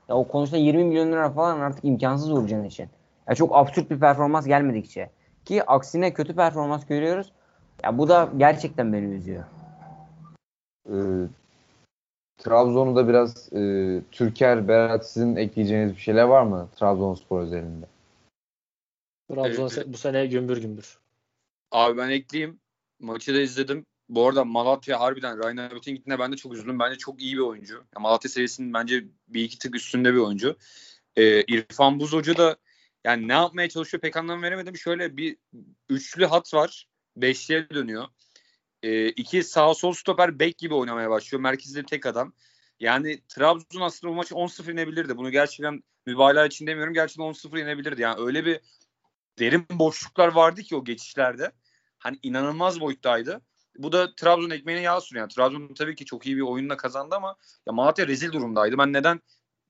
[0.09, 2.89] Ya o konuşta 20 milyon lira falan artık imkansız Uğurcan için.
[3.29, 5.11] Ya çok absürt bir performans gelmedikçe.
[5.45, 7.33] Ki aksine kötü performans görüyoruz.
[7.85, 9.45] Ya bu da gerçekten beni üzüyor.
[10.89, 10.93] Ee,
[12.45, 17.87] Trabzon'u da biraz e, Türker, Berat sizin ekleyeceğiniz bir şeyler var mı Trabzonspor özelinde?
[19.31, 19.87] Trabzon evet.
[19.87, 20.99] bu sene gümbür gümbür.
[21.71, 22.61] Abi ben ekleyeyim.
[23.01, 23.87] Maçı da izledim.
[24.09, 26.79] Bu arada Malatya harbiden Ryan Abit'in gittiğinde ben de çok üzüldüm.
[26.79, 27.75] Bence çok iyi bir oyuncu.
[27.75, 30.57] Ya Malatya seviyesinin bence bir iki tık üstünde bir oyuncu.
[31.17, 32.57] Ee, İrfan Buz Hoca da
[33.05, 34.77] yani ne yapmaya çalışıyor pek anlam veremedim.
[34.77, 35.37] Şöyle bir
[35.89, 36.89] üçlü hat var.
[37.17, 38.05] Beşliğe dönüyor.
[38.83, 41.41] Ee, iki sağ sol stoper bek gibi oynamaya başlıyor.
[41.43, 42.33] Merkezde tek adam.
[42.81, 45.17] Yani Trabzon aslında bu maçı 10-0 yenebilirdi.
[45.17, 46.95] Bunu gerçekten mübalağa için demiyorum.
[46.95, 48.03] Gerçekten 10-0 yenebilirdi.
[48.03, 48.61] Yani öyle bir
[49.39, 51.53] derin boşluklar vardı ki o geçişlerde.
[51.99, 53.41] Hani inanılmaz boyuttaydı.
[53.79, 55.23] Bu da Trabzon ekmeğine yağ sürüyor.
[55.23, 58.79] Yani Trabzon tabii ki çok iyi bir oyunla kazandı ama ya Malatya rezil durumdaydı.
[58.79, 59.21] Ben neden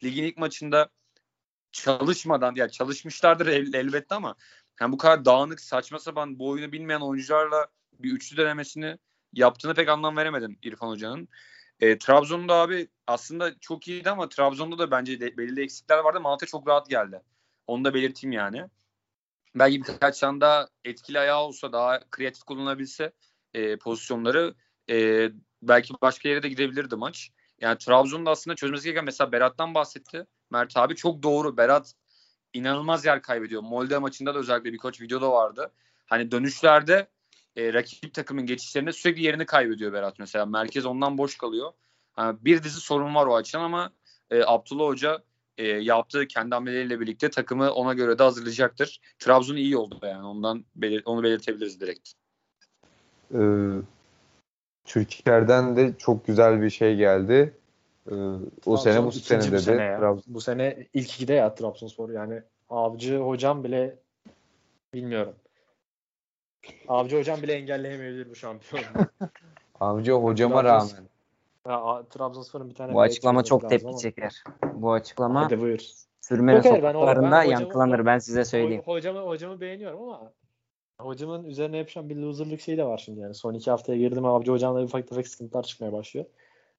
[0.05, 0.89] ligin ilk maçında
[1.73, 4.35] çalışmadan ya çalışmışlardır el, elbette ama
[4.81, 7.67] yani bu kadar dağınık saçma sapan bu oyunu bilmeyen oyuncularla
[8.03, 8.99] bir üçlü denemesini
[9.33, 11.29] yaptığını pek anlam veremedim İrfan Hoca'nın.
[11.81, 16.21] E, Trabzon'da abi aslında çok iyiydi ama Trabzon'da da bence de, belirli eksikler vardı.
[16.21, 17.23] Malatya çok rahat geldi.
[17.67, 18.65] Onu da belirteyim yani.
[19.55, 23.13] Belki birkaç tane daha etkili ayağı olsa daha kreatif kullanabilse
[23.55, 24.55] e, pozisyonları
[24.91, 25.29] e,
[25.63, 27.31] belki başka yere de gidebilirdi maç.
[27.61, 30.27] Yani Trabzon'da aslında çözmesi gereken mesela Berat'tan bahsetti.
[30.51, 31.57] Mert abi çok doğru.
[31.57, 31.95] Berat
[32.53, 33.63] inanılmaz yer kaybediyor.
[33.63, 35.73] Molde maçında da özellikle birkaç videoda vardı.
[36.07, 37.09] Hani dönüşlerde
[37.57, 40.47] e, rakip takımın geçişlerinde sürekli yerini kaybediyor Berat mesela.
[40.47, 41.73] Merkez ondan boş kalıyor.
[42.19, 43.91] Yani bir dizi sorun var o açıdan ama
[44.31, 45.23] e, Abdullah Hoca
[45.59, 49.01] e, yaptığı kendi hamleleriyle birlikte takımı ona göre de hazırlayacaktır.
[49.19, 52.13] Trabzon iyi oldu yani ondan belir onu belirtebiliriz direkt.
[53.35, 53.39] Ee,
[54.85, 57.55] Türkiye'den de çok güzel bir şey geldi.
[58.11, 58.15] Ee,
[58.67, 59.61] o sene bu sene dedi.
[59.61, 60.17] Sene ya.
[60.27, 63.99] Bu sene ilk ikide ya Trabzonspor yani Avcı hocam bile
[64.95, 65.35] bilmiyorum.
[66.89, 68.85] Avcı hocam bile engelleyemeyebilir bu şampiyonu.
[69.81, 71.09] Avcı hocama rağmen.
[71.69, 73.99] Ya, Trabzonspor'un bir tane bu açıklama çok tepki ama.
[73.99, 74.45] çeker.
[74.75, 75.81] Bu açıklama Hadi buyur.
[76.21, 78.83] sürmene sokaklarında yankılanır ben size söyleyeyim.
[78.85, 80.33] Hocamı, hocamı beğeniyorum ama
[80.99, 83.35] hocamın üzerine yapışan bir loserlık şeyi de var şimdi yani.
[83.35, 86.27] Son iki haftaya girdim Avcı hocamla bir ufak tefek sıkıntılar çıkmaya başlıyor.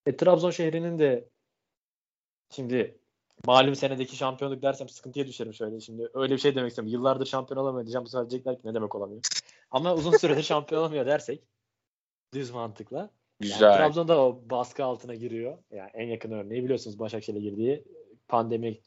[0.06, 1.30] E, Trabzon şehrinin de
[2.50, 2.98] şimdi
[3.46, 6.10] malum senedeki şampiyonluk dersem sıkıntıya düşerim şöyle şimdi.
[6.14, 6.94] Öyle bir şey demek istiyorum.
[6.94, 8.06] Yıllardır şampiyon olamıyor diyeceğim.
[8.06, 9.22] Bu sefer diyecekler ki ne demek olamıyor.
[9.72, 11.44] Ama uzun süredir şampiyon olamıyor dersek
[12.34, 13.10] düz mantıkla.
[13.40, 13.62] Güzel.
[13.62, 15.58] Yani Trabzon'da o baskı altına giriyor.
[15.72, 17.84] Yani en yakın örneği biliyorsunuz Başakşehir'e girdiği
[18.28, 18.80] pandemi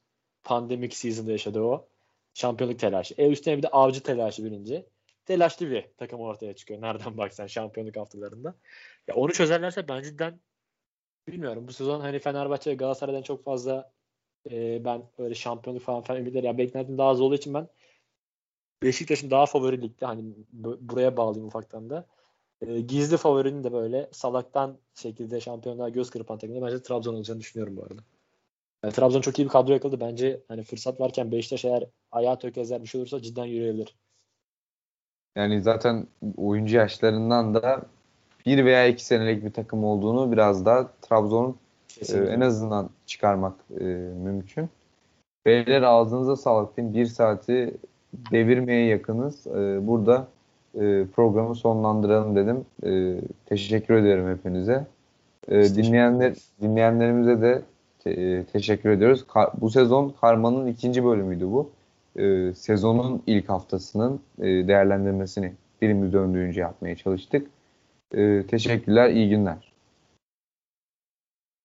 [0.44, 1.88] pandemik season'da yaşadığı o
[2.34, 3.14] şampiyonluk telaşı.
[3.18, 4.86] E üstüne bir de avcı telaşı birinci.
[5.24, 6.82] Telaşlı bir takım ortaya çıkıyor.
[6.82, 8.55] Nereden baksan şampiyonluk haftalarında.
[9.09, 10.40] Ya onu çözerlerse ben cidden
[11.28, 11.68] bilmiyorum.
[11.68, 13.92] Bu sezon hani Fenerbahçe ve Galatasaray'dan çok fazla
[14.51, 17.68] e, ben öyle şampiyonluk falan falan ümitleri ya beklentim daha az olduğu için ben
[18.82, 20.24] Beşiktaş'ın daha favori ligde hani
[20.80, 22.07] buraya bağlayayım ufaktan da.
[22.61, 27.76] E, gizli favorinin de böyle salaktan şekilde şampiyonluğa göz kırpan takımda bence Trabzon olacağını düşünüyorum
[27.76, 28.03] bu arada.
[28.84, 30.01] Yani Trabzon çok iyi bir kadro yakaladı.
[30.01, 33.97] Bence hani fırsat varken Beşiktaş eğer ayağı tökezler bir şey olursa cidden yürüyebilir.
[35.36, 37.82] Yani zaten oyuncu yaşlarından da
[38.47, 41.59] bir veya iki senelik bir takım olduğunu biraz daha Trabzon'un
[42.09, 43.84] e, en azından çıkarmak e,
[44.24, 44.68] mümkün.
[45.47, 46.94] Beyler ağzınıza sağlık diyeyim.
[46.94, 47.74] Bir saati
[48.30, 49.47] devirmeye yakınız.
[49.47, 50.28] E, burada
[50.74, 52.64] e, programı sonlandıralım dedim.
[52.86, 54.86] E, teşekkür ederim hepinize.
[55.49, 57.62] E, dinleyenler dinleyenlerimize de
[58.05, 59.26] te, e, teşekkür ediyoruz.
[59.26, 61.70] Ka, bu sezon Karma'nın ikinci bölümüydü bu.
[62.16, 67.47] E, sezonun ilk haftasının e, değerlendirmesini birimiz döndüğünce yapmaya çalıştık.
[68.14, 69.72] E, teşekkürler, iyi günler.